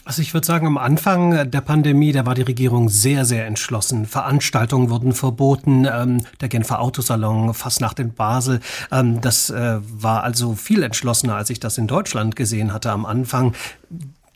[0.09, 4.07] Also ich würde sagen, am Anfang der Pandemie, da war die Regierung sehr, sehr entschlossen.
[4.07, 8.61] Veranstaltungen wurden verboten, ähm, der Genfer Autosalon, fast nach in Basel.
[8.91, 13.05] Ähm, das äh, war also viel entschlossener, als ich das in Deutschland gesehen hatte am
[13.05, 13.53] Anfang.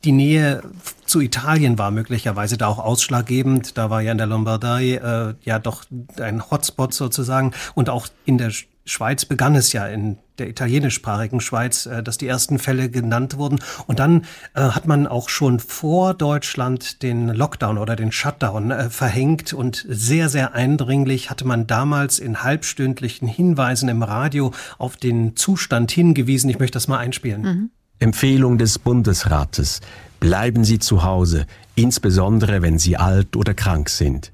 [0.05, 0.63] Die Nähe
[1.07, 3.79] zu Italien war möglicherweise da auch ausschlaggebend.
[3.79, 5.85] Da war ja in der Lombardei äh, ja doch
[6.21, 7.53] ein Hotspot sozusagen.
[7.75, 8.51] Und auch in der
[8.85, 13.61] Schweiz begann es ja in der italienischsprachigen Schweiz, äh, dass die ersten Fälle genannt wurden.
[13.87, 18.91] Und dann äh, hat man auch schon vor Deutschland den Lockdown oder den Shutdown äh,
[18.91, 25.37] verhängt und sehr, sehr eindringlich hatte man damals in halbstündlichen Hinweisen im Radio auf den
[25.37, 26.51] Zustand hingewiesen.
[26.51, 27.43] Ich möchte das mal einspielen.
[27.43, 27.71] Mhm.
[28.01, 29.81] Empfehlung des Bundesrates.
[30.19, 34.33] Bleiben Sie zu Hause, insbesondere wenn Sie alt oder krank sind.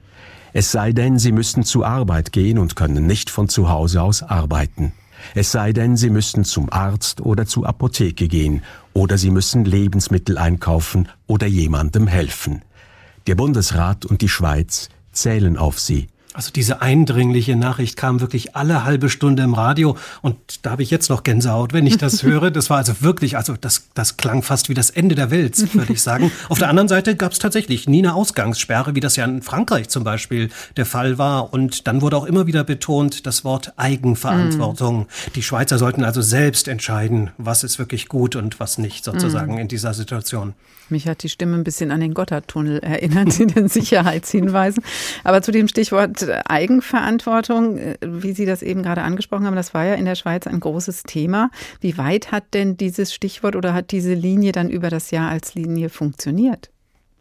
[0.58, 4.24] Es sei denn, Sie müssten zur Arbeit gehen und können nicht von zu Hause aus
[4.24, 4.90] arbeiten.
[5.36, 10.36] Es sei denn, Sie müssten zum Arzt oder zur Apotheke gehen oder Sie müssen Lebensmittel
[10.36, 12.62] einkaufen oder jemandem helfen.
[13.28, 16.08] Der Bundesrat und die Schweiz zählen auf Sie.
[16.38, 20.90] Also diese eindringliche Nachricht kam wirklich alle halbe Stunde im Radio und da habe ich
[20.92, 22.52] jetzt noch Gänsehaut, wenn ich das höre.
[22.52, 25.92] Das war also wirklich, also das, das klang fast wie das Ende der Welt, würde
[25.92, 26.30] ich sagen.
[26.48, 29.88] Auf der anderen Seite gab es tatsächlich nie eine Ausgangssperre, wie das ja in Frankreich
[29.88, 31.52] zum Beispiel der Fall war.
[31.52, 35.00] Und dann wurde auch immer wieder betont das Wort Eigenverantwortung.
[35.00, 35.32] Mm.
[35.34, 39.58] Die Schweizer sollten also selbst entscheiden, was ist wirklich gut und was nicht sozusagen mm.
[39.58, 40.54] in dieser Situation.
[40.90, 44.82] Mich hat die Stimme ein bisschen an den Gotthardtunnel erinnert, in den Sicherheitshinweisen.
[45.24, 49.84] Aber zu dem Stichwort Eigenverantwortung, äh, wie Sie das eben gerade angesprochen haben, das war
[49.84, 51.50] ja in der Schweiz ein großes Thema.
[51.80, 55.54] Wie weit hat denn dieses Stichwort oder hat diese Linie dann über das Jahr als
[55.54, 56.70] Linie funktioniert?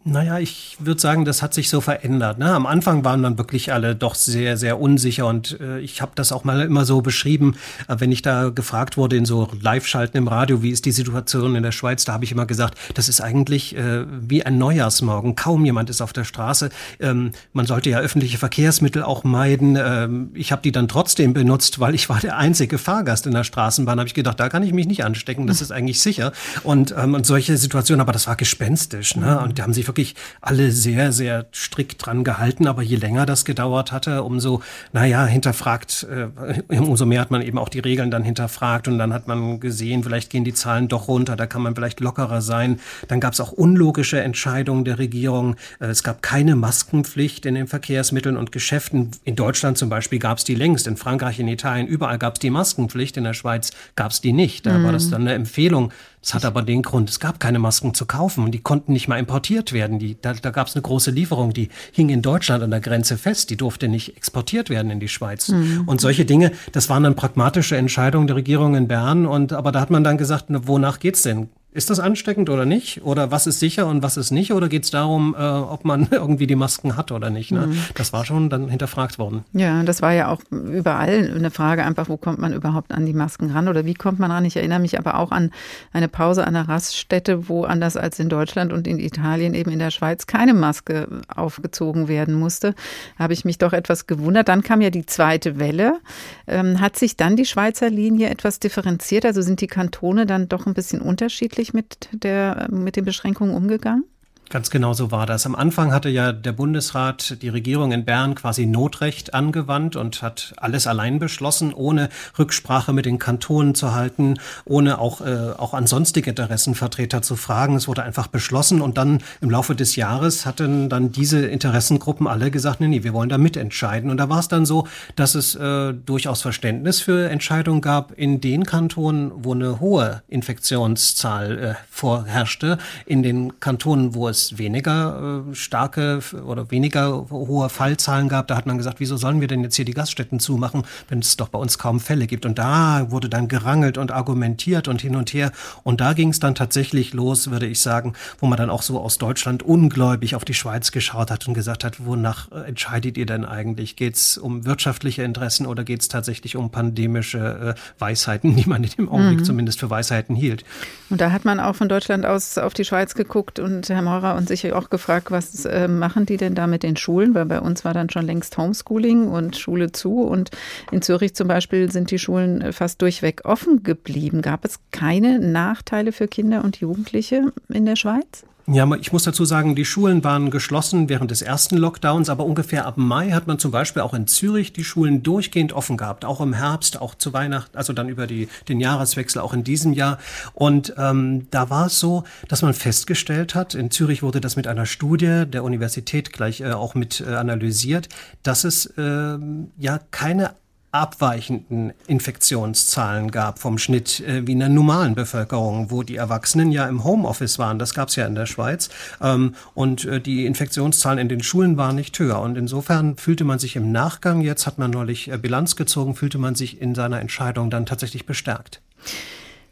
[0.10, 2.40] Naja, ich würde sagen, das hat sich so verändert.
[2.40, 2.50] Ne?
[2.50, 6.32] Am Anfang waren dann wirklich alle doch sehr, sehr unsicher und äh, ich habe das
[6.32, 7.58] auch mal immer so beschrieben,
[7.90, 11.58] äh, wenn ich da gefragt wurde in so Live-Schalten im Radio, wie ist die Situation
[11.58, 15.36] in der Schweiz, da habe ich immer gesagt, das ist eigentlich äh, wie ein Neujahrsmorgen.
[15.36, 16.70] Kaum jemand ist auf der Straße.
[17.02, 19.76] Ähm, man sollte ja öffentliche Verkehrsmittel auch meiden.
[19.76, 23.44] Ähm, ich habe die dann trotzdem benutzt, weil ich war der einzige Fahrgast in der
[23.44, 24.00] Straßenbahn.
[24.00, 26.32] habe ich gedacht, da kann ich mich nicht anstecken, das ist eigentlich sicher.
[26.64, 29.18] Und, ähm, und solche Situationen, aber das war gespenstisch.
[29.18, 29.38] Ne?
[29.42, 32.68] Und da haben sich wirklich wirklich alle sehr, sehr strikt dran gehalten.
[32.68, 34.62] Aber je länger das gedauert hatte, umso,
[34.94, 38.88] naja, hinterfragt, äh, umso mehr hat man eben auch die Regeln dann hinterfragt.
[38.88, 42.00] Und dann hat man gesehen, vielleicht gehen die Zahlen doch runter, da kann man vielleicht
[42.00, 42.80] lockerer sein.
[43.08, 45.56] Dann gab es auch unlogische Entscheidungen der Regierung.
[45.80, 49.12] Äh, es gab keine Maskenpflicht in den Verkehrsmitteln und Geschäften.
[49.24, 52.40] In Deutschland zum Beispiel gab es die längst, in Frankreich, in Italien, überall gab es
[52.40, 53.18] die Maskenpflicht.
[53.18, 54.66] In der Schweiz gab es die nicht.
[54.66, 54.84] Da mhm.
[54.84, 55.92] war das dann eine Empfehlung
[56.28, 59.08] das hat aber den Grund, es gab keine Masken zu kaufen und die konnten nicht
[59.08, 59.98] mal importiert werden.
[59.98, 63.18] Die, da da gab es eine große Lieferung, die hing in Deutschland an der Grenze
[63.18, 65.48] fest, die durfte nicht exportiert werden in die Schweiz.
[65.48, 65.84] Mhm.
[65.86, 69.26] Und solche Dinge, das waren dann pragmatische Entscheidungen der Regierung in Bern.
[69.26, 71.48] Und aber da hat man dann gesagt, wonach geht's denn?
[71.74, 73.04] Ist das ansteckend oder nicht?
[73.04, 74.54] Oder was ist sicher und was ist nicht?
[74.54, 77.52] Oder geht es darum, äh, ob man irgendwie die Masken hat oder nicht?
[77.52, 77.68] Ne?
[77.68, 77.78] Mhm.
[77.94, 79.44] Das war schon dann hinterfragt worden.
[79.52, 83.14] Ja, das war ja auch überall eine Frage, einfach, wo kommt man überhaupt an die
[83.14, 84.46] Masken ran oder wie kommt man ran?
[84.46, 85.52] Ich erinnere mich aber auch an
[85.92, 89.80] eine Pause an einer Raststätte, wo anders als in Deutschland und in Italien eben in
[89.80, 92.76] der Schweiz keine Maske aufgezogen werden musste.
[93.18, 94.48] Da habe ich mich doch etwas gewundert.
[94.48, 96.00] Dann kam ja die zweite Welle.
[96.48, 99.26] Ähm, hat sich dann die Schweizer Linie etwas differenziert?
[99.26, 101.57] Also sind die Kantone dann doch ein bisschen unterschiedlich?
[101.58, 104.06] Richtig mit, der, mit den Beschränkungen umgegangen?
[104.50, 105.46] Ganz genau so war das.
[105.46, 110.54] Am Anfang hatte ja der Bundesrat die Regierung in Bern quasi Notrecht angewandt und hat
[110.56, 112.08] alles allein beschlossen, ohne
[112.40, 117.76] Rücksprache mit den Kantonen zu halten, ohne auch, äh, auch an sonstige Interessenvertreter zu fragen.
[117.76, 122.50] Es wurde einfach beschlossen und dann im Laufe des Jahres hatten dann diese Interessengruppen alle
[122.50, 124.10] gesagt, nee, nee, wir wollen da mitentscheiden.
[124.10, 128.40] Und da war es dann so, dass es äh, durchaus Verständnis für Entscheidungen gab in
[128.40, 135.44] den Kantonen, wo eine hohe Infektionszahl äh, vorherrschte, in den Kantonen, wo es es weniger
[135.50, 139.64] äh, starke oder weniger hohe Fallzahlen gab, da hat man gesagt, wieso sollen wir denn
[139.64, 142.46] jetzt hier die Gaststätten zumachen, wenn es doch bei uns kaum Fälle gibt.
[142.46, 145.52] Und da wurde dann gerangelt und argumentiert und hin und her.
[145.84, 149.00] Und da ging es dann tatsächlich los, würde ich sagen, wo man dann auch so
[149.00, 153.26] aus Deutschland ungläubig auf die Schweiz geschaut hat und gesagt hat, wonach äh, entscheidet ihr
[153.26, 153.96] denn eigentlich?
[153.96, 158.84] Geht es um wirtschaftliche Interessen oder geht es tatsächlich um pandemische äh, Weisheiten, die man
[158.84, 159.46] in dem Augenblick mhm.
[159.46, 160.64] zumindest für Weisheiten hielt?
[161.10, 164.27] Und da hat man auch von Deutschland aus auf die Schweiz geguckt und Herr Maurer
[164.36, 167.34] und sich auch gefragt, was äh, machen die denn da mit den Schulen?
[167.36, 170.22] Weil bei uns war dann schon längst Homeschooling und Schule zu.
[170.22, 170.52] Und
[170.92, 174.42] in Zürich zum Beispiel sind die Schulen äh, fast durchweg offen geblieben.
[174.42, 178.44] Gab es keine Nachteile für Kinder und Jugendliche in der Schweiz?
[178.70, 182.86] Ja, ich muss dazu sagen, die Schulen waren geschlossen während des ersten Lockdowns, aber ungefähr
[182.86, 186.42] ab Mai hat man zum Beispiel auch in Zürich die Schulen durchgehend offen gehabt, auch
[186.42, 190.18] im Herbst, auch zu Weihnachten, also dann über die, den Jahreswechsel, auch in diesem Jahr.
[190.54, 194.68] Und ähm, da war es so, dass man festgestellt hat, in Zürich wurde das mit
[194.68, 198.10] einer Studie der Universität gleich äh, auch mit äh, analysiert,
[198.44, 199.38] dass es äh,
[199.78, 200.52] ja keine
[200.98, 206.88] abweichenden Infektionszahlen gab vom Schnitt äh, wie in der normalen Bevölkerung, wo die Erwachsenen ja
[206.88, 207.80] im Homeoffice waren.
[207.80, 208.90] Das gab es ja in der Schweiz.
[209.22, 212.42] Ähm, und äh, die Infektionszahlen in den Schulen waren nicht höher.
[212.42, 216.38] Und insofern fühlte man sich im Nachgang, jetzt hat man neulich äh, Bilanz gezogen, fühlte
[216.38, 218.82] man sich in seiner Entscheidung dann tatsächlich bestärkt.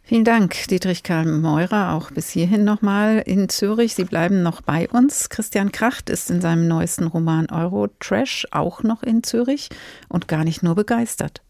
[0.07, 3.95] Vielen Dank, Dietrich Karl Meurer, auch bis hierhin nochmal in Zürich.
[3.95, 5.29] Sie bleiben noch bei uns.
[5.29, 9.69] Christian Kracht ist in seinem neuesten Roman Euro Trash auch noch in Zürich
[10.07, 11.41] und gar nicht nur begeistert.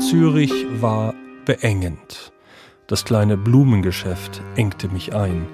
[0.00, 0.52] Zürich
[0.82, 1.14] war
[1.46, 2.34] beengend.
[2.88, 5.46] Das kleine Blumengeschäft engte mich ein.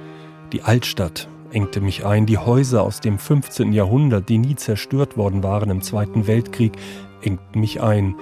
[0.52, 2.26] Die Altstadt engte mich ein.
[2.26, 3.72] Die Häuser aus dem 15.
[3.72, 6.72] Jahrhundert, die nie zerstört worden waren im Zweiten Weltkrieg,
[7.22, 8.14] engten mich ein.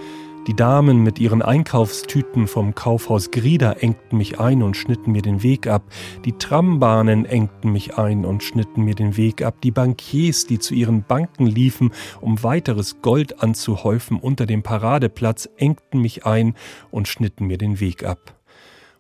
[0.49, 5.43] Die Damen mit ihren Einkaufstüten vom Kaufhaus Grieda engten mich ein und schnitten mir den
[5.43, 5.83] Weg ab.
[6.25, 9.61] Die Trambahnen engten mich ein und schnitten mir den Weg ab.
[9.63, 16.01] Die Bankiers, die zu ihren Banken liefen, um weiteres Gold anzuhäufen unter dem Paradeplatz, engten
[16.01, 16.55] mich ein
[16.91, 18.38] und schnitten mir den Weg ab.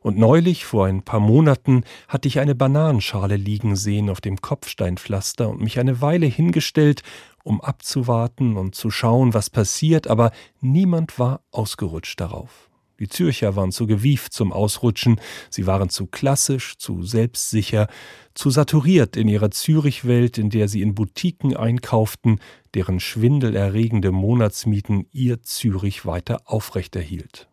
[0.00, 5.48] Und neulich, vor ein paar Monaten, hatte ich eine Bananenschale liegen sehen auf dem Kopfsteinpflaster
[5.48, 7.02] und mich eine Weile hingestellt,
[7.42, 12.68] um abzuwarten und zu schauen, was passiert, aber niemand war ausgerutscht darauf.
[13.00, 17.86] Die Zürcher waren zu gewieft zum Ausrutschen, sie waren zu klassisch, zu selbstsicher,
[18.34, 22.40] zu saturiert in ihrer Zürichwelt, in der sie in Boutiquen einkauften,
[22.74, 27.48] deren schwindelerregende Monatsmieten ihr Zürich weiter aufrechterhielt.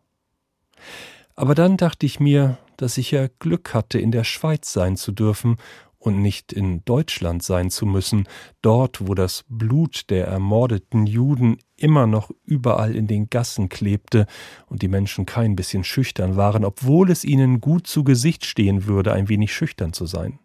[1.36, 5.12] Aber dann dachte ich mir, dass ich ja Glück hatte, in der Schweiz sein zu
[5.12, 5.58] dürfen
[5.98, 8.26] und nicht in Deutschland sein zu müssen,
[8.62, 14.26] dort, wo das Blut der ermordeten Juden immer noch überall in den Gassen klebte
[14.66, 19.12] und die Menschen kein bisschen schüchtern waren, obwohl es ihnen gut zu Gesicht stehen würde,
[19.12, 20.38] ein wenig schüchtern zu sein.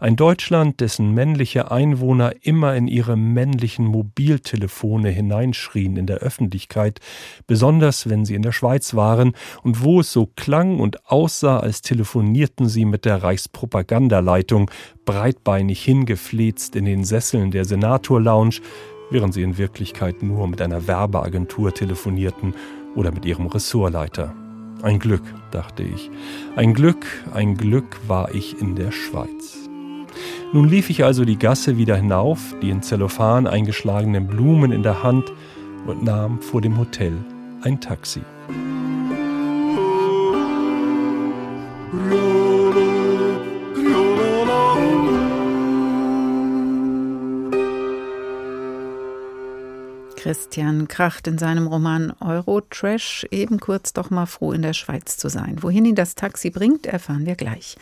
[0.00, 7.00] Ein Deutschland, dessen männliche Einwohner immer in ihre männlichen Mobiltelefone hineinschrien in der Öffentlichkeit,
[7.46, 11.82] besonders wenn sie in der Schweiz waren, und wo es so klang und aussah, als
[11.82, 14.70] telefonierten sie mit der Reichspropagandaleitung,
[15.04, 18.60] breitbeinig hingefläzt in den Sesseln der Senator-Lounge,
[19.10, 22.54] während sie in Wirklichkeit nur mit einer Werbeagentur telefonierten
[22.94, 24.34] oder mit ihrem Ressortleiter.
[24.82, 26.10] Ein Glück, dachte ich.
[26.56, 29.56] Ein Glück, ein Glück war ich in der Schweiz.
[30.52, 35.04] Nun lief ich also die Gasse wieder hinauf, die in Zellophan eingeschlagenen Blumen in der
[35.04, 35.32] Hand
[35.86, 37.12] und nahm vor dem Hotel
[37.62, 38.22] ein Taxi.
[50.32, 55.28] Christian Kracht in seinem Roman Eurotrash eben kurz doch mal froh in der Schweiz zu
[55.28, 55.58] sein.
[55.60, 57.76] Wohin ihn das Taxi bringt, erfahren wir gleich.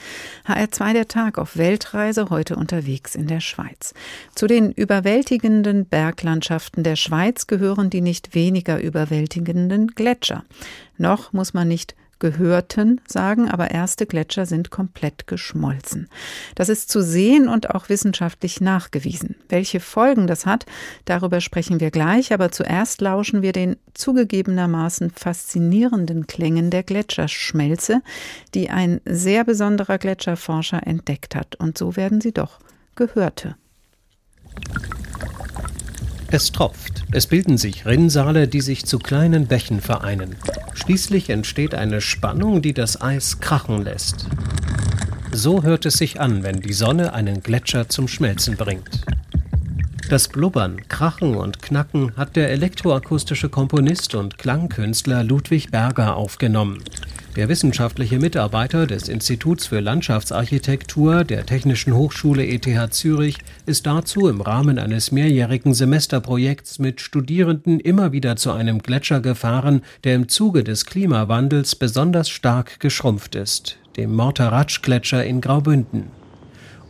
[0.49, 3.95] HR2 der Tag auf Weltreise, heute unterwegs in der Schweiz.
[4.35, 10.43] Zu den überwältigenden Berglandschaften der Schweiz gehören die nicht weniger überwältigenden Gletscher.
[10.99, 16.09] Noch muss man nicht gehörten, sagen, aber erste Gletscher sind komplett geschmolzen.
[16.55, 19.35] Das ist zu sehen und auch wissenschaftlich nachgewiesen.
[19.49, 20.67] Welche Folgen das hat,
[21.07, 28.03] darüber sprechen wir gleich, aber zuerst lauschen wir den zugegebenermaßen faszinierenden Klängen der Gletscherschmelze,
[28.55, 31.57] die ein sehr besonderer Gletscherforscher entdeckt hat.
[31.57, 32.61] Und so werden sie doch
[32.95, 33.57] Gehörte.
[36.33, 37.03] Es tropft.
[37.11, 40.37] Es bilden sich Rinnsale, die sich zu kleinen Bächen vereinen.
[40.75, 44.27] Schließlich entsteht eine Spannung, die das Eis krachen lässt.
[45.33, 49.01] So hört es sich an, wenn die Sonne einen Gletscher zum Schmelzen bringt.
[50.09, 56.83] Das Blubbern, Krachen und Knacken hat der elektroakustische Komponist und Klangkünstler Ludwig Berger aufgenommen.
[57.41, 64.43] Der wissenschaftliche Mitarbeiter des Instituts für Landschaftsarchitektur der Technischen Hochschule ETH Zürich ist dazu im
[64.43, 70.65] Rahmen eines mehrjährigen Semesterprojekts mit Studierenden immer wieder zu einem Gletscher gefahren, der im Zuge
[70.65, 76.09] des Klimawandels besonders stark geschrumpft ist, dem Morteratsch-Gletscher in Graubünden.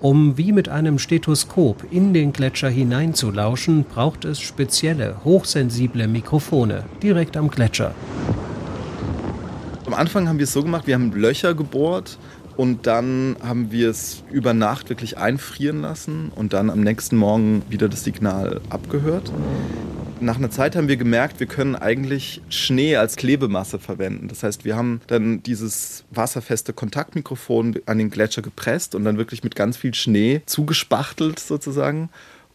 [0.00, 7.36] Um wie mit einem Stethoskop in den Gletscher hineinzulauschen, braucht es spezielle, hochsensible Mikrofone direkt
[7.36, 7.94] am Gletscher.
[9.90, 12.16] Am Anfang haben wir es so gemacht, wir haben Löcher gebohrt
[12.56, 17.62] und dann haben wir es über Nacht wirklich einfrieren lassen und dann am nächsten Morgen
[17.68, 19.32] wieder das Signal abgehört.
[20.20, 24.28] Nach einer Zeit haben wir gemerkt, wir können eigentlich Schnee als Klebemasse verwenden.
[24.28, 29.42] Das heißt, wir haben dann dieses wasserfeste Kontaktmikrofon an den Gletscher gepresst und dann wirklich
[29.42, 32.10] mit ganz viel Schnee zugespachtelt sozusagen.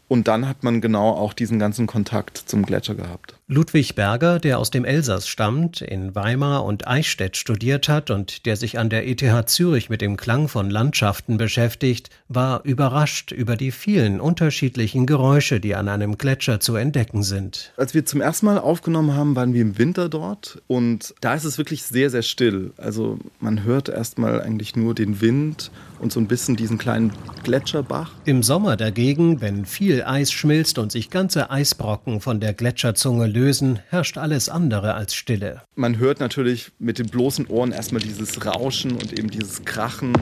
[0.07, 3.35] Und dann hat man genau auch diesen ganzen Kontakt zum Gletscher gehabt.
[3.47, 8.55] Ludwig Berger, der aus dem Elsass stammt, in Weimar und Eichstätt studiert hat und der
[8.55, 13.69] sich an der ETH Zürich mit dem Klang von Landschaften beschäftigt, war überrascht über die
[13.69, 17.71] vielen unterschiedlichen Geräusche, die an einem Gletscher zu entdecken sind.
[17.77, 21.45] Als wir zum ersten Mal aufgenommen haben, waren wir im Winter dort und da ist
[21.45, 22.73] es wirklich sehr, sehr still.
[22.77, 28.11] Also man hört erstmal eigentlich nur den Wind und so ein bisschen diesen kleinen Gletscherbach.
[28.25, 33.79] Im Sommer dagegen, wenn viel Eis schmilzt und sich ganze Eisbrocken von der Gletscherzunge lösen,
[33.89, 35.61] herrscht alles andere als Stille.
[35.75, 40.13] Man hört natürlich mit den bloßen Ohren erstmal dieses Rauschen und eben dieses Krachen.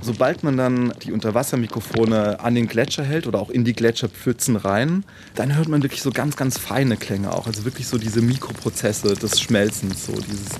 [0.00, 5.04] Sobald man dann die Unterwassermikrofone an den Gletscher hält oder auch in die Gletscherpfützen rein,
[5.34, 7.46] dann hört man wirklich so ganz, ganz feine Klänge auch.
[7.46, 10.50] Also wirklich so diese Mikroprozesse des Schmelzens, so dieses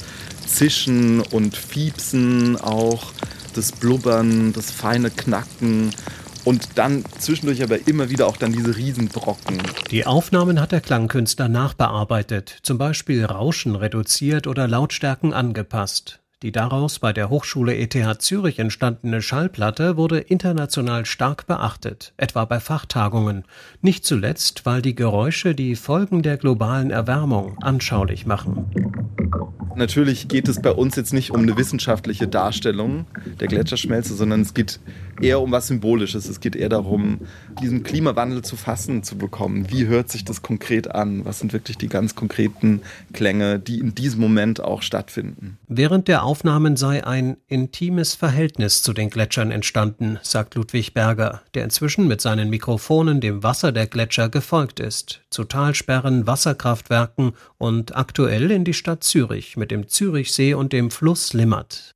[0.47, 3.12] Zischen und Fiepsen auch,
[3.55, 5.91] das Blubbern, das feine Knacken
[6.44, 9.59] und dann zwischendurch aber immer wieder auch dann diese Riesenbrocken.
[9.90, 16.20] Die Aufnahmen hat der Klangkünstler nachbearbeitet, zum Beispiel Rauschen reduziert oder Lautstärken angepasst.
[16.42, 22.59] Die daraus bei der Hochschule ETH Zürich entstandene Schallplatte wurde international stark beachtet, etwa bei
[22.59, 23.44] Fachtagungen,
[23.81, 29.21] nicht zuletzt, weil die Geräusche die Folgen der globalen Erwärmung anschaulich machen.
[29.76, 33.06] Natürlich geht es bei uns jetzt nicht um eine wissenschaftliche Darstellung
[33.40, 34.80] der Gletscherschmelze, sondern es geht
[35.20, 36.28] eher um was Symbolisches.
[36.28, 37.20] Es geht eher darum,
[37.61, 39.70] diesen Klimawandel zu fassen zu bekommen.
[39.70, 41.24] Wie hört sich das konkret an?
[41.24, 42.82] Was sind wirklich die ganz konkreten
[43.12, 45.58] Klänge, die in diesem Moment auch stattfinden?
[45.68, 51.64] Während der Aufnahmen sei ein intimes Verhältnis zu den Gletschern entstanden, sagt Ludwig Berger, der
[51.64, 58.50] inzwischen mit seinen Mikrofonen dem Wasser der Gletscher gefolgt ist, zu Talsperren, Wasserkraftwerken und aktuell
[58.50, 61.92] in die Stadt Zürich mit dem Zürichsee und dem Fluss Limmert.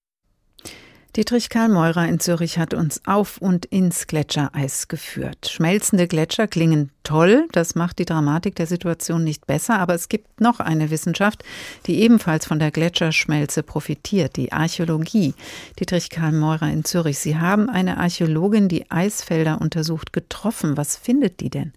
[1.16, 5.48] Dietrich Karl Meurer in Zürich hat uns auf und ins Gletschereis geführt.
[5.50, 10.40] Schmelzende Gletscher klingen toll, das macht die Dramatik der Situation nicht besser, aber es gibt
[10.40, 11.42] noch eine Wissenschaft,
[11.87, 15.35] die ebenfalls von der Gletscherschmelze profitiert, die Archäologie.
[15.81, 20.76] Dietrich Karl Meurer in Zürich, Sie haben eine Archäologin, die Eisfelder untersucht, getroffen.
[20.76, 21.72] Was findet die denn?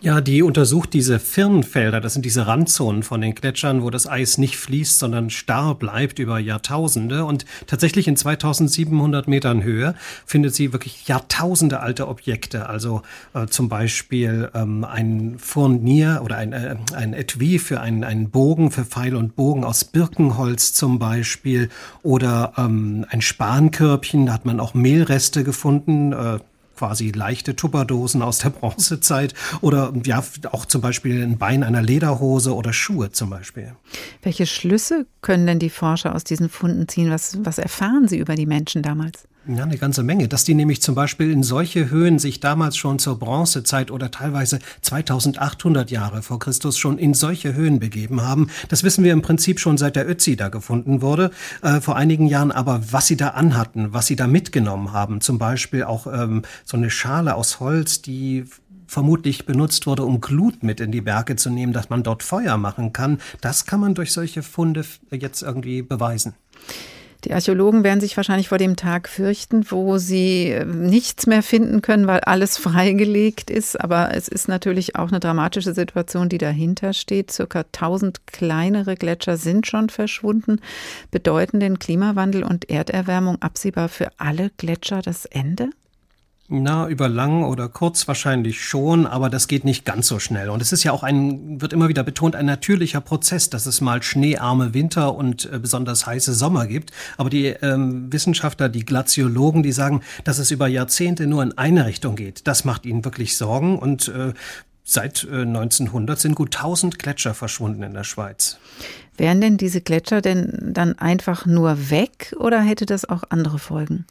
[0.00, 4.38] Ja, die untersucht diese Firnfelder, das sind diese Randzonen von den Gletschern, wo das Eis
[4.38, 7.24] nicht fließt, sondern starr bleibt über Jahrtausende.
[7.24, 12.68] Und tatsächlich in 2700 Metern Höhe findet sie wirklich Jahrtausende alte Objekte.
[12.68, 13.02] Also
[13.34, 18.70] äh, zum Beispiel ähm, ein Fournier oder ein, äh, ein Etui für einen, einen Bogen,
[18.70, 21.70] für Pfeil und Bogen aus Birkenholz zum Beispiel.
[22.04, 26.12] Oder ähm, ein Spankörbchen, da hat man auch Mehlreste gefunden.
[26.12, 26.38] Äh,
[26.78, 32.54] quasi leichte Tupperdosen aus der Bronzezeit oder ja auch zum Beispiel ein Bein einer Lederhose
[32.54, 33.74] oder Schuhe zum Beispiel.
[34.22, 37.10] Welche Schlüsse können denn die Forscher aus diesen Funden ziehen?
[37.10, 39.26] Was, was erfahren sie über die Menschen damals?
[39.50, 40.28] Ja, eine ganze Menge.
[40.28, 44.58] Dass die nämlich zum Beispiel in solche Höhen sich damals schon zur Bronzezeit oder teilweise
[44.82, 49.58] 2800 Jahre vor Christus schon in solche Höhen begeben haben, das wissen wir im Prinzip
[49.58, 51.30] schon seit der Ötzi da gefunden wurde,
[51.62, 52.52] äh, vor einigen Jahren.
[52.52, 56.76] Aber was sie da anhatten, was sie da mitgenommen haben, zum Beispiel auch ähm, so
[56.76, 58.44] eine Schale aus Holz, die
[58.86, 62.58] vermutlich benutzt wurde, um Glut mit in die Berge zu nehmen, dass man dort Feuer
[62.58, 66.34] machen kann, das kann man durch solche Funde jetzt irgendwie beweisen.
[67.24, 71.82] Die Archäologen werden sich wahrscheinlich vor dem Tag fürchten, wo sie äh, nichts mehr finden
[71.82, 73.80] können, weil alles freigelegt ist.
[73.80, 77.32] Aber es ist natürlich auch eine dramatische Situation, die dahinter steht.
[77.32, 80.60] Circa 1000 kleinere Gletscher sind schon verschwunden.
[81.10, 85.70] Bedeuten den Klimawandel und Erderwärmung absehbar für alle Gletscher das Ende?
[86.50, 90.48] Na, über lang oder kurz wahrscheinlich schon, aber das geht nicht ganz so schnell.
[90.48, 93.82] Und es ist ja auch ein, wird immer wieder betont, ein natürlicher Prozess, dass es
[93.82, 96.90] mal schneearme Winter und äh, besonders heiße Sommer gibt.
[97.18, 101.84] Aber die ähm, Wissenschaftler, die Glaziologen, die sagen, dass es über Jahrzehnte nur in eine
[101.84, 102.46] Richtung geht.
[102.46, 104.32] Das macht ihnen wirklich Sorgen und äh,
[104.90, 108.58] Seit äh, 1900 sind gut 1000 Gletscher verschwunden in der Schweiz.
[109.18, 114.06] Wären denn diese Gletscher denn dann einfach nur weg oder hätte das auch andere Folgen?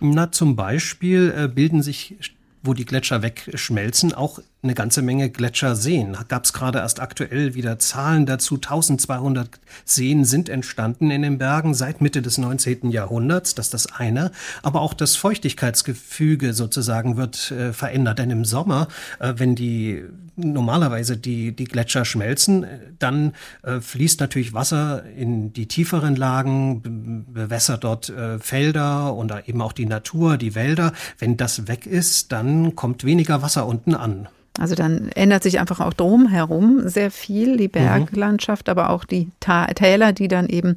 [0.00, 2.16] Na, zum Beispiel äh, bilden sich,
[2.62, 6.16] wo die Gletscher wegschmelzen, auch eine ganze Menge Gletscherseen.
[6.28, 8.56] Gab es gerade erst aktuell wieder Zahlen dazu.
[8.56, 12.90] 1200 Seen sind entstanden in den Bergen seit Mitte des 19.
[12.90, 13.54] Jahrhunderts.
[13.54, 14.32] Das ist das eine.
[14.62, 18.18] Aber auch das Feuchtigkeitsgefüge sozusagen wird äh, verändert.
[18.18, 18.88] Denn im Sommer,
[19.18, 20.04] äh, wenn die
[20.40, 22.66] normalerweise die, die Gletscher schmelzen,
[22.98, 23.32] dann
[23.62, 29.72] äh, fließt natürlich Wasser in die tieferen Lagen, bewässert dort äh, Felder und eben auch
[29.72, 30.92] die Natur, die Wälder.
[31.18, 34.28] Wenn das weg ist, dann kommt weniger Wasser unten an.
[34.58, 37.72] Also dann ändert sich einfach auch drumherum sehr viel, die mhm.
[37.72, 38.72] Berglandschaft, mhm.
[38.72, 40.76] aber auch die Täler, die dann eben,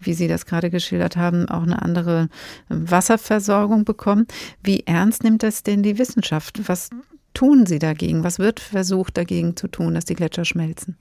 [0.00, 2.28] wie Sie das gerade geschildert haben, auch eine andere
[2.68, 4.26] Wasserversorgung bekommen.
[4.62, 6.68] Wie ernst nimmt das denn die Wissenschaft?
[6.68, 6.90] Was
[7.38, 8.24] tun Sie dagegen?
[8.24, 10.96] Was wird versucht dagegen zu tun, dass die Gletscher schmelzen?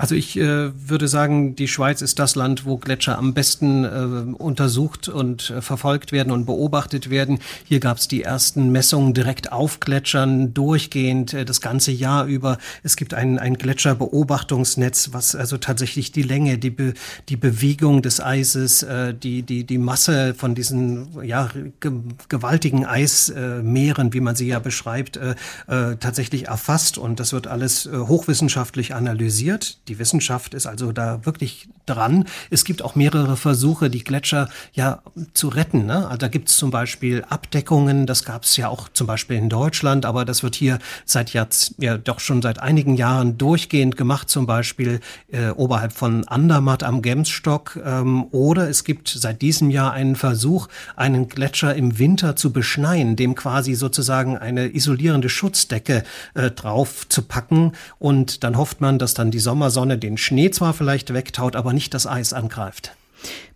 [0.00, 4.34] Also ich äh, würde sagen, die Schweiz ist das Land, wo Gletscher am besten äh,
[4.42, 7.38] untersucht und äh, verfolgt werden und beobachtet werden.
[7.64, 12.56] Hier gab es die ersten Messungen direkt auf Gletschern, durchgehend äh, das ganze Jahr über.
[12.82, 16.94] Es gibt ein, ein Gletscherbeobachtungsnetz, was also tatsächlich die Länge, die, Be
[17.28, 21.92] die Bewegung des Eises, äh, die, die, die Masse von diesen ja, ge
[22.30, 25.34] gewaltigen Eismeeren, wie man sie ja beschreibt, äh,
[25.66, 26.96] äh, tatsächlich erfasst.
[26.96, 32.24] Und das wird alles äh, hochwissenschaftlich analysiert die Wissenschaft ist also da wirklich dran.
[32.48, 35.02] Es gibt auch mehrere Versuche, die Gletscher ja
[35.34, 35.86] zu retten.
[35.86, 36.06] Ne?
[36.06, 39.48] Also da gibt es zum Beispiel Abdeckungen, das gab es ja auch zum Beispiel in
[39.48, 44.30] Deutschland, aber das wird hier seit jetzt ja doch schon seit einigen Jahren durchgehend gemacht,
[44.30, 45.00] zum Beispiel
[45.32, 47.78] äh, oberhalb von Andermatt am Gemsstock.
[47.84, 53.16] Ähm, oder es gibt seit diesem Jahr einen Versuch, einen Gletscher im Winter zu beschneien,
[53.16, 57.72] dem quasi sozusagen eine isolierende Schutzdecke äh, drauf zu packen.
[57.98, 61.94] Und dann hofft man, dass dann die Sommersonne den Schnee zwar vielleicht wegtaut, aber nicht
[61.94, 62.92] das Eis angreift.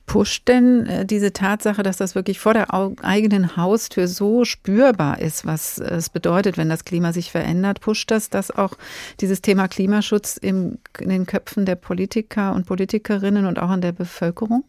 [0.06, 5.44] Pusht denn äh, diese Tatsache, dass das wirklich vor der eigenen Haustür so spürbar ist,
[5.44, 8.74] was es bedeutet, wenn das Klima sich verändert, pusht das, dass auch
[9.20, 13.92] dieses Thema Klimaschutz im, in den Köpfen der Politiker und Politikerinnen und auch in der
[13.92, 14.64] Bevölkerung?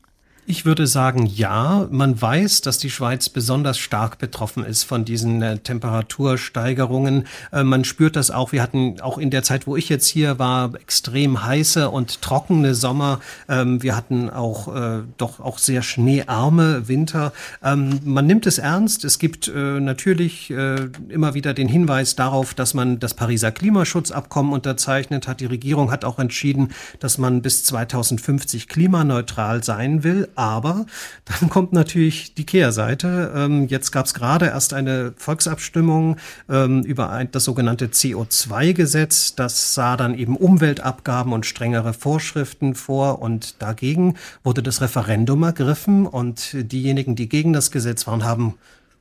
[0.48, 1.88] Ich würde sagen, ja.
[1.90, 7.26] Man weiß, dass die Schweiz besonders stark betroffen ist von diesen äh, Temperatursteigerungen.
[7.52, 8.52] Äh, man spürt das auch.
[8.52, 12.76] Wir hatten auch in der Zeit, wo ich jetzt hier war, extrem heiße und trockene
[12.76, 13.22] Sommer.
[13.50, 17.34] Ähm, wir hatten auch äh, doch auch sehr schneearme Winter.
[17.64, 19.04] Ähm, man nimmt es ernst.
[19.04, 24.54] Es gibt äh, natürlich äh, immer wieder den Hinweis darauf, dass man das Pariser Klimaschutzabkommen
[24.54, 25.40] unterzeichnet hat.
[25.40, 26.70] Die Regierung hat auch entschieden,
[27.00, 30.30] dass man bis 2050 klimaneutral sein will.
[30.36, 30.86] Aber
[31.26, 33.34] dann kommt natürlich die Kehrseite.
[33.36, 36.18] Ähm, jetzt gab es gerade erst eine Volksabstimmung
[36.50, 39.36] ähm, über ein, das sogenannte CO2-Gesetz.
[39.36, 43.22] Das sah dann eben Umweltabgaben und strengere Vorschriften vor.
[43.22, 46.06] Und dagegen wurde das Referendum ergriffen.
[46.06, 48.56] Und diejenigen, die gegen das Gesetz waren, haben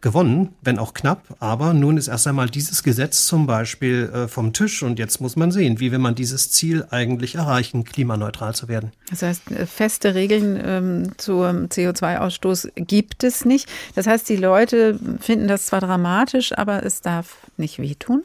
[0.04, 1.22] gewonnen, wenn auch knapp.
[1.40, 5.34] Aber nun ist erst einmal dieses Gesetz zum Beispiel äh, vom Tisch und jetzt muss
[5.34, 8.92] man sehen, wie will man dieses Ziel eigentlich erreichen, klimaneutral zu werden.
[9.08, 13.66] Das heißt, äh, feste Regeln ähm, zum CO2-Ausstoß gibt es nicht.
[13.94, 18.24] Das heißt, die Leute finden das zwar dramatisch, aber es darf nicht wehtun.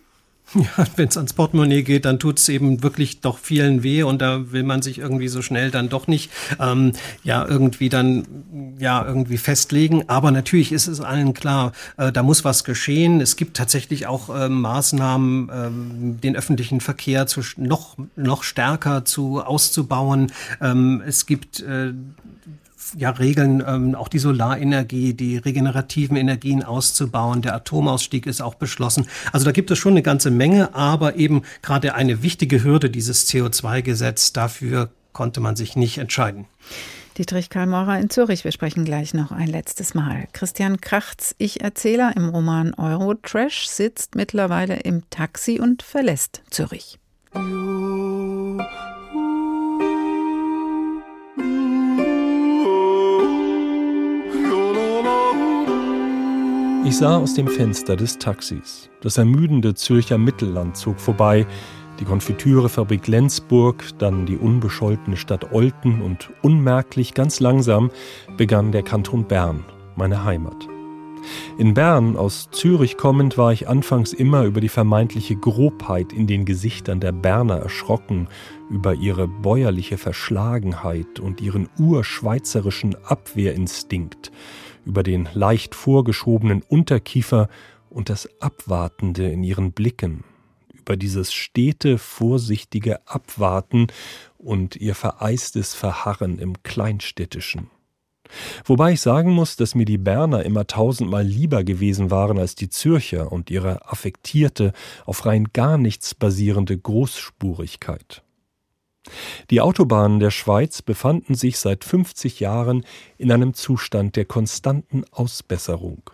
[0.77, 4.21] Ja, wenn es ans Portemonnaie geht, dann tut es eben wirklich doch vielen weh und
[4.21, 6.93] da will man sich irgendwie so schnell dann doch nicht ähm,
[7.23, 8.25] ja irgendwie dann
[8.79, 10.07] ja irgendwie festlegen.
[10.07, 13.21] Aber natürlich ist es allen klar, äh, da muss was geschehen.
[13.21, 19.41] Es gibt tatsächlich auch äh, Maßnahmen, äh, den öffentlichen Verkehr zu noch noch stärker zu
[19.41, 20.31] auszubauen.
[20.61, 21.93] Ähm, es gibt äh,
[22.97, 27.41] ja, Regeln, ähm, auch die Solarenergie, die regenerativen Energien auszubauen.
[27.41, 29.07] Der Atomausstieg ist auch beschlossen.
[29.31, 33.27] Also da gibt es schon eine ganze Menge, aber eben gerade eine wichtige Hürde, dieses
[33.27, 36.45] CO2-Gesetz, dafür konnte man sich nicht entscheiden.
[37.17, 38.45] Dietrich Karl Maurer in Zürich.
[38.45, 40.27] Wir sprechen gleich noch ein letztes Mal.
[40.31, 46.97] Christian Krachts, Ich-Erzähler im Roman Eurotrash, sitzt mittlerweile im Taxi und verlässt Zürich.
[56.85, 58.89] Ich sah aus dem Fenster des Taxis.
[59.01, 61.45] Das ermüdende Zürcher Mittelland zog vorbei,
[61.99, 67.91] die Konfitürefabrik Lenzburg, dann die unbescholtene Stadt Olten und unmerklich, ganz langsam
[68.37, 69.65] begann der Kanton Bern,
[69.97, 70.67] meine Heimat.
[71.57, 76.45] In Bern, aus Zürich kommend, war ich anfangs immer über die vermeintliche Grobheit in den
[76.45, 78.29] Gesichtern der Berner erschrocken,
[78.69, 84.31] über ihre bäuerliche Verschlagenheit und ihren urschweizerischen Abwehrinstinkt,
[84.89, 87.47] über den leicht vorgeschobenen Unterkiefer
[87.91, 90.23] und das Abwartende in ihren Blicken,
[90.73, 93.87] über dieses stete, vorsichtige Abwarten
[94.39, 97.69] und ihr vereistes Verharren im Kleinstädtischen.
[98.65, 102.69] Wobei ich sagen muss, dass mir die Berner immer tausendmal lieber gewesen waren als die
[102.69, 104.73] Zürcher und ihre affektierte,
[105.05, 108.23] auf rein gar nichts basierende Großspurigkeit.
[109.49, 112.85] Die Autobahnen der Schweiz befanden sich seit 50 Jahren
[113.17, 116.09] in einem Zustand der konstanten Ausbesserung.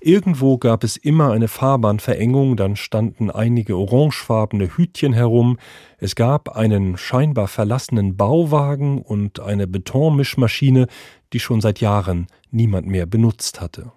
[0.00, 5.58] Irgendwo gab es immer eine Fahrbahnverengung, dann standen einige orangefarbene Hütchen herum,
[5.98, 10.86] es gab einen scheinbar verlassenen Bauwagen und eine Betonmischmaschine,
[11.32, 13.92] die schon seit Jahren niemand mehr benutzt hatte.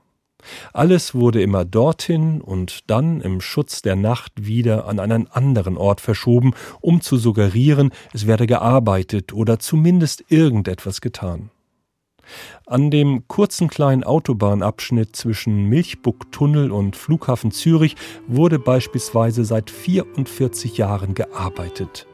[0.73, 6.01] Alles wurde immer dorthin und dann im Schutz der Nacht wieder an einen anderen Ort
[6.01, 11.49] verschoben, um zu suggerieren, es werde gearbeitet oder zumindest irgendetwas getan.
[12.65, 17.95] An dem kurzen kleinen Autobahnabschnitt zwischen Milchbucktunnel und Flughafen Zürich
[18.27, 22.05] wurde beispielsweise seit 44 Jahren gearbeitet.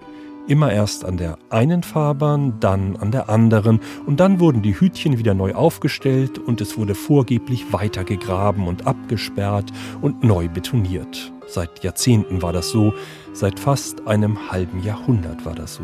[0.46, 5.18] Immer erst an der einen Fahrbahn, dann an der anderen und dann wurden die Hütchen
[5.18, 9.72] wieder neu aufgestellt und es wurde vorgeblich weitergegraben und abgesperrt
[10.02, 11.32] und neu betoniert.
[11.48, 12.94] Seit Jahrzehnten war das so,
[13.32, 15.84] seit fast einem halben Jahrhundert war das so.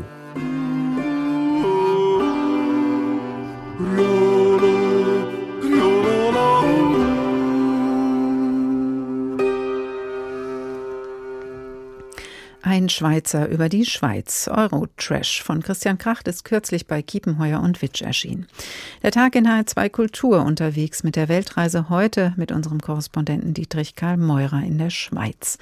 [12.69, 14.47] Ein Schweizer über die Schweiz.
[14.47, 18.45] Eurotrash von Christian Kracht ist kürzlich bei Kiepenheuer und Witsch erschienen.
[19.01, 24.17] Der Tag in H2 Kultur unterwegs mit der Weltreise heute mit unserem Korrespondenten Dietrich Karl
[24.17, 25.57] Meurer in der Schweiz.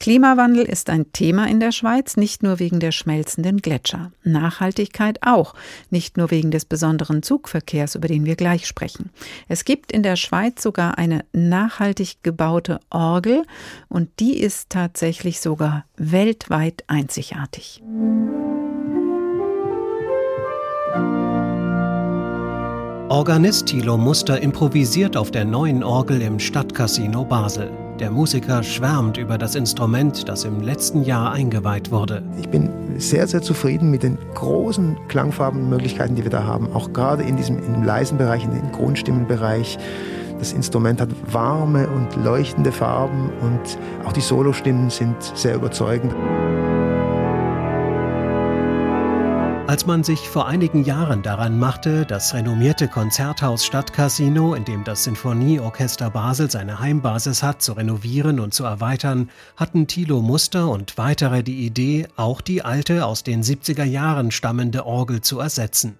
[0.00, 4.10] Klimawandel ist ein Thema in der Schweiz, nicht nur wegen der schmelzenden Gletscher.
[4.24, 5.54] Nachhaltigkeit auch,
[5.90, 9.10] nicht nur wegen des besonderen Zugverkehrs, über den wir gleich sprechen.
[9.46, 13.44] Es gibt in der Schweiz sogar eine nachhaltig gebaute Orgel
[13.88, 17.82] und die ist tatsächlich sogar weltweit einzigartig.
[23.10, 27.70] Organist Thilo Muster improvisiert auf der neuen Orgel im Stadtcasino Basel.
[27.98, 32.22] Der Musiker schwärmt über das Instrument, das im letzten Jahr eingeweiht wurde.
[32.40, 36.72] Ich bin sehr, sehr zufrieden mit den großen Klangfarbenmöglichkeiten, die wir da haben.
[36.72, 39.76] Auch gerade in diesem im leisen Bereich, in dem Grundstimmenbereich.
[40.40, 46.14] Das Instrument hat warme und leuchtende Farben und auch die Solostimmen sind sehr überzeugend.
[49.66, 55.04] Als man sich vor einigen Jahren daran machte, das renommierte Konzerthaus Stadtcasino, in dem das
[55.04, 61.42] Sinfonieorchester Basel seine Heimbasis hat, zu renovieren und zu erweitern, hatten Thilo Muster und weitere
[61.42, 65.98] die Idee, auch die alte aus den 70er Jahren stammende Orgel zu ersetzen.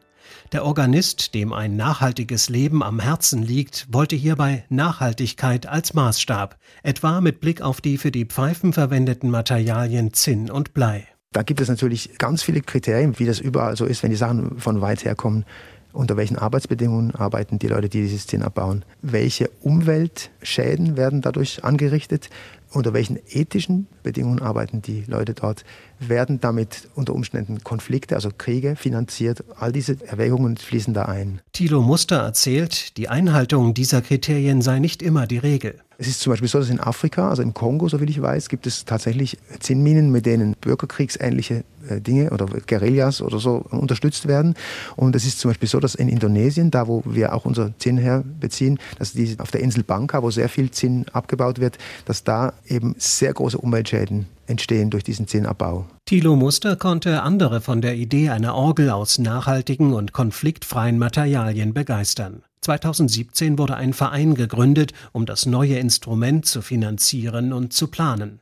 [0.52, 7.20] Der Organist, dem ein nachhaltiges Leben am Herzen liegt, wollte hierbei Nachhaltigkeit als Maßstab, etwa
[7.20, 11.06] mit Blick auf die für die Pfeifen verwendeten Materialien Zinn und Blei.
[11.32, 14.58] Da gibt es natürlich ganz viele Kriterien, wie das überall so ist, wenn die Sachen
[14.58, 15.44] von weit her kommen.
[15.92, 18.84] Unter welchen Arbeitsbedingungen arbeiten die Leute, die dieses Zinn abbauen?
[19.02, 22.30] Welche Umweltschäden werden dadurch angerichtet?
[22.72, 25.64] Unter welchen ethischen Bedingungen arbeiten die Leute dort?
[26.00, 29.44] Werden damit unter Umständen Konflikte, also Kriege finanziert?
[29.58, 31.40] All diese Erwägungen fließen da ein.
[31.52, 35.74] Thilo Muster erzählt, die Einhaltung dieser Kriterien sei nicht immer die Regel.
[36.00, 38.48] Es ist zum Beispiel so, dass in Afrika, also im Kongo, so wie ich weiß,
[38.48, 44.54] gibt es tatsächlich Zinnminen, mit denen bürgerkriegsähnliche äh, Dinge oder Guerillas oder so unterstützt werden.
[44.96, 47.98] Und es ist zum Beispiel so, dass in Indonesien, da wo wir auch unser Zinn
[47.98, 51.76] herbeziehen, dass die auf der Insel Bangka, wo sehr viel Zinn abgebaut wird,
[52.06, 55.86] dass da eben sehr große Umweltschäden entstehen durch diesen Zinnabbau.
[56.04, 62.42] Thilo Muster konnte andere von der Idee einer Orgel aus nachhaltigen und konfliktfreien Materialien begeistern.
[62.62, 68.40] 2017 wurde ein Verein gegründet, um das neue Instrument zu finanzieren und zu planen.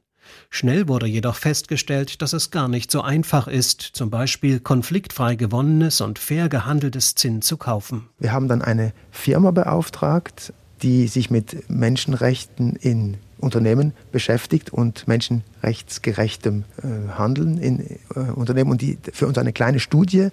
[0.50, 6.00] Schnell wurde jedoch festgestellt, dass es gar nicht so einfach ist, zum Beispiel konfliktfrei gewonnenes
[6.00, 8.08] und fair gehandeltes Zinn zu kaufen.
[8.18, 10.52] Wir haben dann eine Firma beauftragt,
[10.82, 17.80] die sich mit Menschenrechten in Unternehmen beschäftigt und menschenrechtsgerechtem äh, Handeln in
[18.14, 20.28] äh, Unternehmen und die für uns eine kleine Studie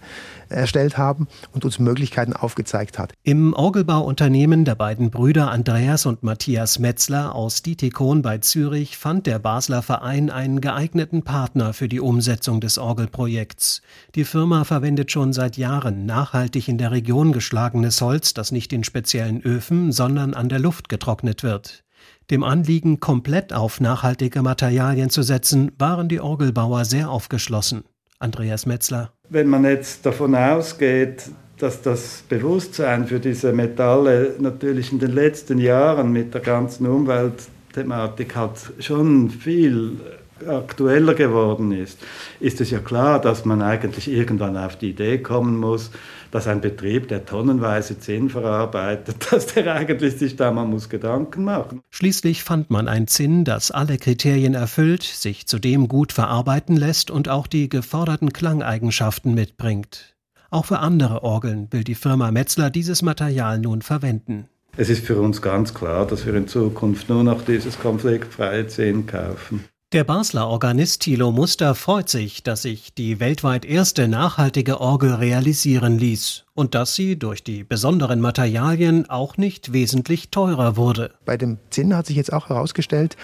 [0.49, 3.13] erstellt haben und uns Möglichkeiten aufgezeigt hat.
[3.23, 9.39] Im Orgelbauunternehmen der beiden Brüder Andreas und Matthias Metzler aus Dietikon bei Zürich fand der
[9.39, 13.81] Basler Verein einen geeigneten Partner für die Umsetzung des Orgelprojekts.
[14.15, 18.83] Die Firma verwendet schon seit Jahren nachhaltig in der Region geschlagenes Holz, das nicht in
[18.83, 21.84] speziellen Öfen, sondern an der Luft getrocknet wird.
[22.31, 27.83] Dem Anliegen, komplett auf nachhaltige Materialien zu setzen, waren die Orgelbauer sehr aufgeschlossen.
[28.17, 29.11] Andreas Metzler.
[29.29, 35.59] Wenn man jetzt davon ausgeht, dass das Bewusstsein für diese Metalle natürlich in den letzten
[35.59, 39.99] Jahren mit der ganzen Umweltthematik halt schon viel
[40.47, 41.99] aktueller geworden ist,
[42.39, 45.91] ist es ja klar, dass man eigentlich irgendwann auf die Idee kommen muss,
[46.35, 51.45] dass ein Betrieb, der tonnenweise Zinn verarbeitet, dass der eigentlich sich da mal muss Gedanken
[51.45, 51.81] machen.
[51.91, 57.29] Schließlich fand man ein Zinn, das alle Kriterien erfüllt, sich zudem gut verarbeiten lässt und
[57.29, 60.17] auch die geforderten Klangeigenschaften mitbringt.
[60.49, 64.49] Auch für andere Orgeln will die Firma Metzler dieses Material nun verwenden.
[64.75, 69.07] Es ist für uns ganz klar, dass wir in Zukunft nur noch dieses konfliktfreie Zinn
[69.07, 69.63] kaufen.
[69.93, 75.99] Der Basler Organist Thilo Muster freut sich, dass sich die weltweit erste nachhaltige Orgel realisieren
[75.99, 81.13] ließ und dass sie durch die besonderen Materialien auch nicht wesentlich teurer wurde.
[81.23, 83.15] Bei dem Zinn hat sich jetzt auch herausgestellt,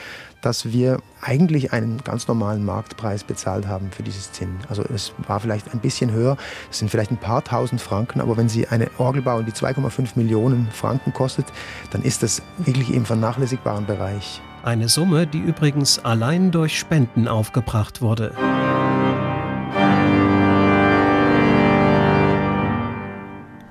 [0.44, 4.60] dass wir eigentlich einen ganz normalen Marktpreis bezahlt haben für dieses Zinn.
[4.70, 6.38] Also es war vielleicht ein bisschen höher,
[6.70, 10.12] es sind vielleicht ein paar tausend Franken, aber wenn Sie eine Orgel bauen, die 2,5
[10.14, 11.48] Millionen Franken kostet,
[11.90, 14.42] dann ist das wirklich im vernachlässigbaren Bereich.
[14.64, 18.32] Eine Summe, die übrigens allein durch Spenden aufgebracht wurde.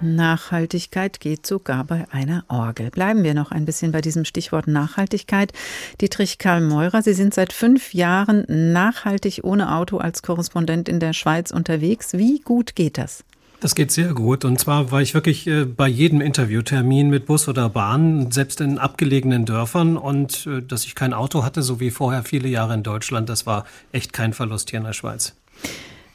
[0.03, 2.91] Nachhaltigkeit geht sogar bei einer Orgel.
[2.91, 5.53] Bleiben wir noch ein bisschen bei diesem Stichwort Nachhaltigkeit.
[6.01, 11.13] Dietrich Karl Meurer, Sie sind seit fünf Jahren nachhaltig ohne Auto als Korrespondent in der
[11.13, 12.15] Schweiz unterwegs.
[12.15, 13.25] Wie gut geht das?
[13.61, 14.47] Das geht sehr gut.
[14.47, 18.79] Und zwar war ich wirklich äh, bei jedem Interviewtermin mit Bus oder Bahn, selbst in
[18.79, 19.99] abgelegenen Dörfern.
[19.99, 23.45] Und äh, dass ich kein Auto hatte, so wie vorher viele Jahre in Deutschland, das
[23.45, 25.35] war echt kein Verlust hier in der Schweiz.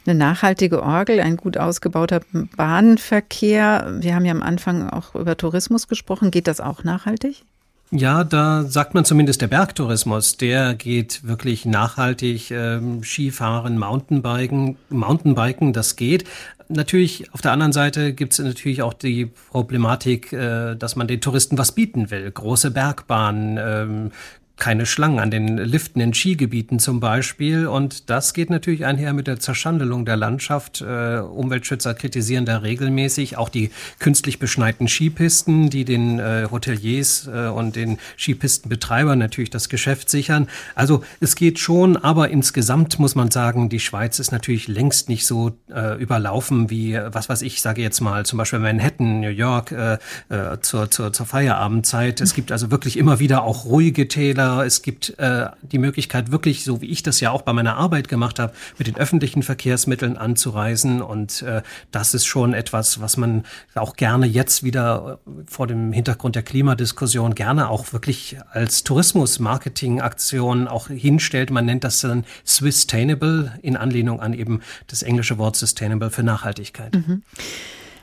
[0.07, 2.21] Eine nachhaltige Orgel, ein gut ausgebauter
[2.55, 3.95] Bahnverkehr.
[3.99, 6.31] Wir haben ja am Anfang auch über Tourismus gesprochen.
[6.31, 7.43] Geht das auch nachhaltig?
[7.91, 12.49] Ja, da sagt man zumindest der Bergtourismus, der geht wirklich nachhaltig.
[12.49, 16.25] Ähm, Skifahren, Mountainbiken, Mountainbiken, das geht.
[16.67, 21.21] Natürlich, auf der anderen Seite gibt es natürlich auch die Problematik, äh, dass man den
[21.21, 22.31] Touristen was bieten will.
[22.31, 24.11] Große Bergbahnen, ähm,
[24.57, 27.67] keine Schlangen an den Liften in Skigebieten zum Beispiel.
[27.67, 30.81] Und das geht natürlich einher mit der Zerschandelung der Landschaft.
[30.81, 37.47] Äh, Umweltschützer kritisieren da regelmäßig auch die künstlich beschneiten Skipisten, die den äh, Hoteliers äh,
[37.47, 40.47] und den Skipistenbetreibern natürlich das Geschäft sichern.
[40.73, 45.25] Also es geht schon, aber insgesamt muss man sagen, die Schweiz ist natürlich längst nicht
[45.25, 49.73] so äh, überlaufen wie, was weiß ich, sage jetzt mal, zum Beispiel Manhattan, New York
[49.73, 49.97] äh,
[50.29, 52.21] äh, zur, zur, zur Feierabendzeit.
[52.21, 56.63] Es gibt also wirklich immer wieder auch ruhige Täler es gibt äh, die Möglichkeit, wirklich,
[56.63, 60.17] so wie ich das ja auch bei meiner Arbeit gemacht habe, mit den öffentlichen Verkehrsmitteln
[60.17, 61.01] anzureisen.
[61.01, 63.43] Und äh, das ist schon etwas, was man
[63.75, 70.67] auch gerne jetzt wieder äh, vor dem Hintergrund der Klimadiskussion gerne auch wirklich als Tourismus-Marketing-Aktion
[70.67, 71.51] auch hinstellt.
[71.51, 76.95] Man nennt das dann Swisstainable in Anlehnung an eben das englische Wort Sustainable für Nachhaltigkeit.
[76.95, 77.23] Mhm.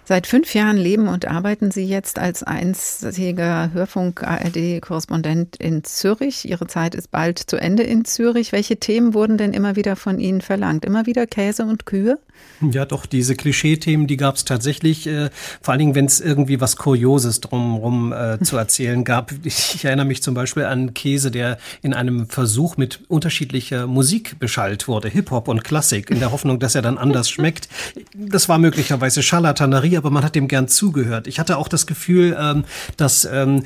[0.05, 6.45] Seit fünf Jahren leben und arbeiten Sie jetzt als einziger Hörfunk-ARD-Korrespondent in Zürich.
[6.49, 8.51] Ihre Zeit ist bald zu Ende in Zürich.
[8.51, 10.85] Welche Themen wurden denn immer wieder von Ihnen verlangt?
[10.85, 12.19] Immer wieder Käse und Kühe?
[12.71, 15.31] Ja, doch, diese Klischee-Themen, die gab es tatsächlich, äh,
[15.61, 19.33] vor allen Dingen, wenn es irgendwie was Kurioses drumherum äh, zu erzählen gab.
[19.43, 24.87] Ich erinnere mich zum Beispiel an Käse, der in einem Versuch mit unterschiedlicher Musik beschallt
[24.87, 27.69] wurde, Hip-Hop und Klassik, in der Hoffnung, dass er dann anders schmeckt.
[28.15, 31.27] Das war möglicherweise Scharlatanerie, aber man hat dem gern zugehört.
[31.27, 32.65] Ich hatte auch das Gefühl, ähm,
[32.97, 33.65] dass ähm,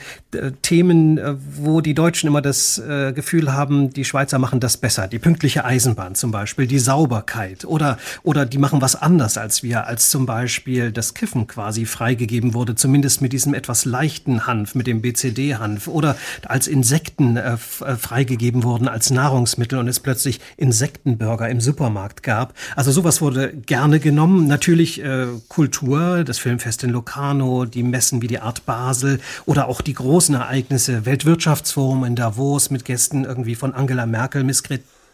[0.63, 5.07] Themen, äh, wo die Deutschen immer das äh, Gefühl haben, die Schweizer machen das besser,
[5.07, 9.87] die pünktliche Eisenbahn zum Beispiel, die Sauberkeit oder, oder die machen was anders als wir,
[9.87, 14.89] als zum Beispiel das Kiffen quasi freigegeben wurde, zumindest mit diesem etwas leichten Hanf, mit
[14.89, 21.49] dem BCD-Hanf oder als Insekten äh, äh, freigegeben wurden als Nahrungsmittel und es plötzlich Insektenburger
[21.49, 22.55] im Supermarkt gab.
[22.75, 24.49] Also sowas wurde gerne genommen.
[24.49, 29.81] Natürlich äh, Kultur, das Filmfest in Locarno, die Messen wie die Art Basel oder auch
[29.81, 34.65] die großen Ereignisse, Weltwirtschaftsforum in Davos mit Gästen irgendwie von Angela Merkel, Miss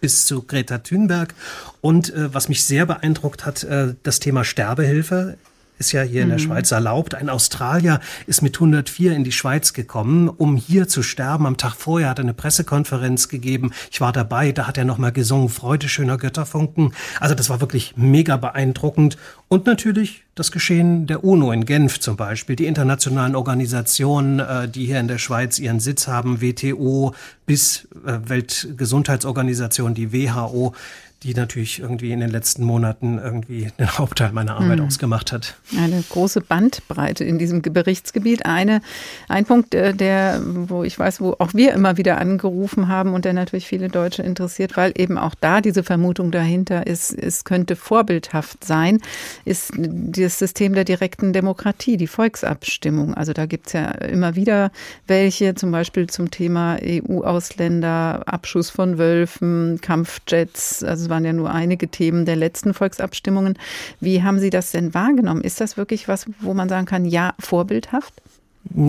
[0.03, 1.35] bis zu Greta Thunberg.
[1.81, 5.39] Und äh, was mich sehr beeindruckt hat, äh, das Thema Sterbehilfe
[5.83, 6.43] ist ja hier in der mhm.
[6.43, 7.17] Schweiz erlaubt.
[7.17, 11.45] Ein Australier ist mit 104 in die Schweiz gekommen, um hier zu sterben.
[11.45, 13.73] Am Tag vorher hat er eine Pressekonferenz gegeben.
[13.91, 16.95] Ich war dabei, da hat er nochmal gesungen, Freude schöner Götterfunken.
[17.19, 19.17] Also das war wirklich mega beeindruckend.
[19.49, 24.87] Und natürlich das Geschehen der UNO in Genf zum Beispiel, die internationalen Organisationen, äh, die
[24.87, 27.13] hier in der Schweiz ihren Sitz haben, WTO
[27.45, 30.75] bis äh, Weltgesundheitsorganisation, die WHO
[31.23, 34.87] die natürlich irgendwie in den letzten Monaten irgendwie den Hauptteil meiner Arbeit mhm.
[34.87, 35.57] ausgemacht hat.
[35.77, 38.45] Eine große Bandbreite in diesem Berichtsgebiet.
[38.47, 38.83] Eine,
[39.29, 43.25] ein Punkt, äh, der, wo ich weiß, wo auch wir immer wieder angerufen haben und
[43.25, 47.77] der natürlich viele Deutsche interessiert, weil eben auch da diese Vermutung dahinter ist, es könnte
[47.77, 49.01] vorbildhaft sein,
[49.45, 53.15] ist das System der direkten Demokratie, die Volksabstimmung.
[53.15, 54.73] Also da gibt es ja immer wieder
[55.07, 61.89] welche, zum Beispiel zum Thema EU-Ausländer, Abschuss von Wölfen, Kampfjets, also waren ja nur einige
[61.89, 63.59] Themen der letzten Volksabstimmungen.
[64.01, 65.43] Wie haben Sie das denn wahrgenommen?
[65.43, 68.15] Ist das wirklich was, wo man sagen kann, ja, vorbildhaft?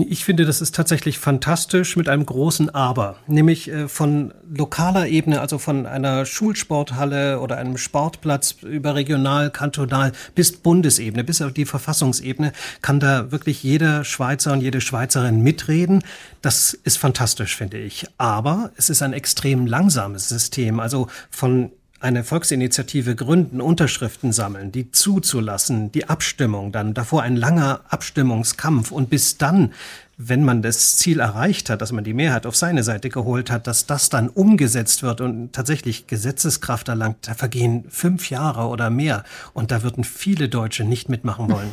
[0.08, 5.40] Ich finde, das ist tatsächlich fantastisch mit einem großen Aber, nämlich äh, von lokaler Ebene,
[5.40, 11.66] also von einer Schulsporthalle oder einem Sportplatz über regional, kantonal bis Bundesebene, bis auf die
[11.66, 12.52] Verfassungsebene,
[12.82, 16.02] kann da wirklich jeder Schweizer und jede Schweizerin mitreden.
[16.40, 18.06] Das ist fantastisch, finde ich.
[18.16, 21.72] Aber es ist ein extrem langsames System, also von
[22.04, 29.08] eine Volksinitiative gründen, Unterschriften sammeln, die zuzulassen, die Abstimmung dann, davor ein langer Abstimmungskampf und
[29.08, 29.72] bis dann,
[30.18, 33.66] wenn man das Ziel erreicht hat, dass man die Mehrheit auf seine Seite geholt hat,
[33.66, 39.24] dass das dann umgesetzt wird und tatsächlich Gesetzeskraft erlangt, da vergehen fünf Jahre oder mehr
[39.54, 41.70] und da würden viele Deutsche nicht mitmachen wollen.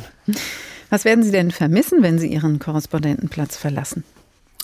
[0.88, 4.02] Was werden Sie denn vermissen, wenn Sie Ihren Korrespondentenplatz verlassen?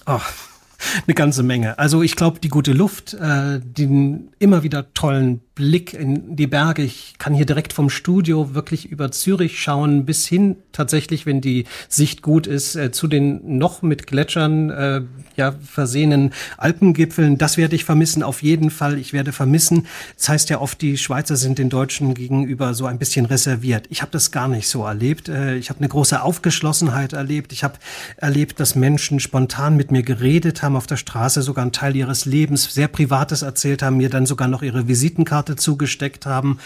[0.06, 0.32] Ach,
[1.06, 1.78] eine ganze Menge.
[1.78, 6.82] Also ich glaube, die gute Luft, äh, den immer wieder tollen Blick in die Berge.
[6.82, 11.64] Ich kann hier direkt vom Studio wirklich über Zürich schauen, bis hin tatsächlich, wenn die
[11.88, 15.02] Sicht gut ist, äh, zu den noch mit Gletschern äh,
[15.34, 17.38] ja, versehenen Alpengipfeln.
[17.38, 18.98] Das werde ich vermissen, auf jeden Fall.
[18.98, 19.86] Ich werde vermissen.
[20.16, 23.86] Das heißt ja oft, die Schweizer sind den Deutschen gegenüber so ein bisschen reserviert.
[23.90, 25.28] Ich habe das gar nicht so erlebt.
[25.28, 27.52] Äh, ich habe eine große Aufgeschlossenheit erlebt.
[27.52, 27.74] Ich habe
[28.16, 32.26] erlebt, dass Menschen spontan mit mir geredet haben auf der Straße, sogar einen Teil ihres
[32.26, 36.58] Lebens, sehr Privates erzählt haben, mir dann sogar noch ihre Visitenkarte Karte zugesteckt haben.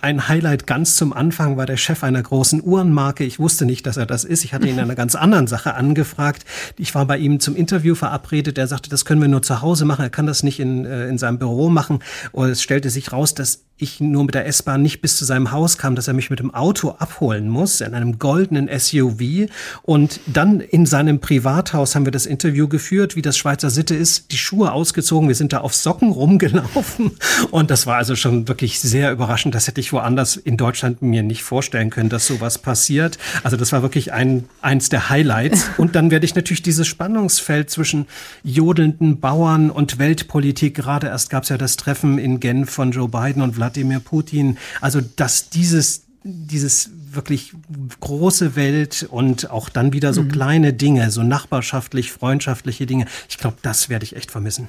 [0.00, 3.24] Ein Highlight ganz zum Anfang war der Chef einer großen Uhrenmarke.
[3.24, 4.42] Ich wusste nicht, dass er das ist.
[4.42, 6.46] Ich hatte ihn in einer ganz anderen Sache angefragt.
[6.78, 8.56] Ich war bei ihm zum Interview verabredet.
[8.56, 10.02] Er sagte, das können wir nur zu Hause machen.
[10.02, 11.98] Er kann das nicht in, äh, in seinem Büro machen.
[12.32, 15.52] Und es stellte sich raus, dass ich nur mit der S-Bahn nicht bis zu seinem
[15.52, 19.50] Haus kam, dass er mich mit dem Auto abholen muss, in einem goldenen SUV.
[19.82, 24.32] Und dann in seinem Privathaus haben wir das Interview geführt, wie das Schweizer Sitte ist,
[24.32, 25.28] die Schuhe ausgezogen.
[25.28, 27.10] Wir sind da auf Socken rumgelaufen.
[27.50, 31.02] Und das war also schon wirklich sehr überraschend, dass das hätte ich woanders in Deutschland
[31.02, 33.18] mir nicht vorstellen können, dass sowas passiert.
[33.42, 35.70] Also das war wirklich ein, eins der Highlights.
[35.76, 38.06] Und dann werde ich natürlich dieses Spannungsfeld zwischen
[38.44, 43.08] jodelnden Bauern und Weltpolitik, gerade erst gab es ja das Treffen in Genf von Joe
[43.08, 47.52] Biden und Wladimir Putin, also dass dieses dieses wirklich
[48.00, 50.28] große Welt und auch dann wieder so mhm.
[50.28, 53.06] kleine Dinge, so nachbarschaftlich, freundschaftliche Dinge.
[53.28, 54.68] Ich glaube, das werde ich echt vermissen.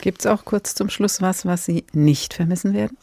[0.00, 2.96] Gibt es auch kurz zum Schluss was, was Sie nicht vermissen werden?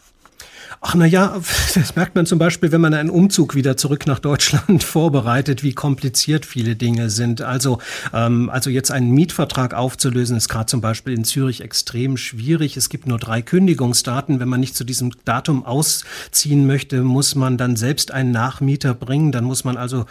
[0.81, 1.39] Ach na ja,
[1.75, 5.73] das merkt man zum Beispiel, wenn man einen Umzug wieder zurück nach Deutschland vorbereitet, wie
[5.73, 7.41] kompliziert viele Dinge sind.
[7.41, 7.79] Also,
[8.13, 12.77] ähm, also jetzt einen Mietvertrag aufzulösen, ist gerade zum Beispiel in Zürich extrem schwierig.
[12.77, 14.39] Es gibt nur drei Kündigungsdaten.
[14.39, 19.31] Wenn man nicht zu diesem Datum ausziehen möchte, muss man dann selbst einen Nachmieter bringen.
[19.31, 20.05] Dann muss man also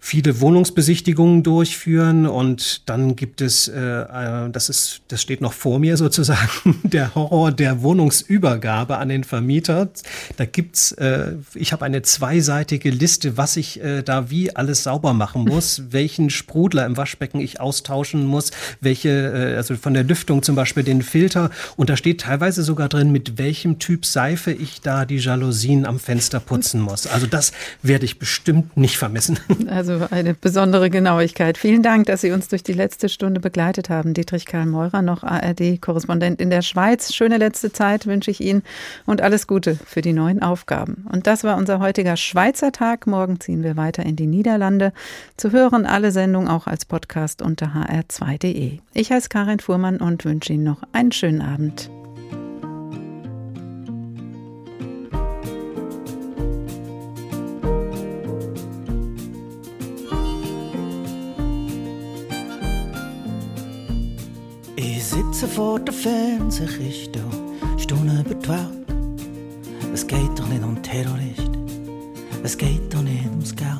[0.00, 5.78] viele Wohnungsbesichtigungen durchführen und dann gibt es, äh, äh das ist, das steht noch vor
[5.78, 9.88] mir sozusagen, der Horror der Wohnungsübergabe an den Vermieter.
[10.36, 15.12] Da gibt's, äh, ich habe eine zweiseitige Liste, was ich äh, da wie alles sauber
[15.12, 20.42] machen muss, welchen Sprudler im Waschbecken ich austauschen muss, welche, äh, also von der Lüftung
[20.42, 24.80] zum Beispiel den Filter und da steht teilweise sogar drin, mit welchem Typ Seife ich
[24.80, 27.06] da die Jalousien am Fenster putzen muss.
[27.06, 29.38] Also das werde ich bestimmt nicht vermissen.
[29.66, 31.58] Also eine besondere Genauigkeit.
[31.58, 34.14] Vielen Dank, dass Sie uns durch die letzte Stunde begleitet haben.
[34.14, 37.12] Dietrich Karl Meurer, noch ARD-Korrespondent in der Schweiz.
[37.12, 38.62] Schöne letzte Zeit wünsche ich Ihnen
[39.06, 39.78] und alles Gute.
[39.88, 41.06] Für die neuen Aufgaben.
[41.12, 43.06] Und das war unser heutiger Schweizer Tag.
[43.06, 44.92] Morgen ziehen wir weiter in die Niederlande.
[45.36, 48.80] Zu hören alle Sendungen auch als Podcast unter hr2.de.
[48.94, 51.88] Ich heiße Karin Fuhrmann und wünsche Ihnen noch einen schönen Abend.
[64.74, 65.94] Ich sitze vor der
[68.20, 68.85] über die Welt.
[69.96, 71.66] Es geht doch nicht um Terroristen,
[72.42, 73.70] es geht doch nicht ums Geld.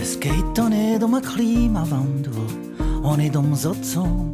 [0.00, 2.32] Es geht doch nicht um einen Klimawandel,
[3.02, 4.32] auch nicht um Sozon.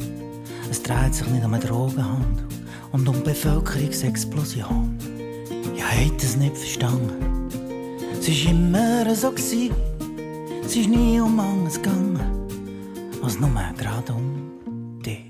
[0.71, 2.45] Es dreht sich nicht um einen Drogenhandel
[2.93, 4.97] und um Bevölkerungsexplosion.
[5.75, 7.49] Ich hätte es nicht verstanden.
[8.13, 9.75] Es war immer so, gewesen.
[10.65, 12.21] es ist nie um anderes gegangen,
[13.21, 15.25] als nur gerade um dich.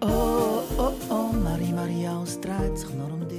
[0.00, 3.29] Oh, oh, oh, Marie, Marie, es dreht sich nur um dich.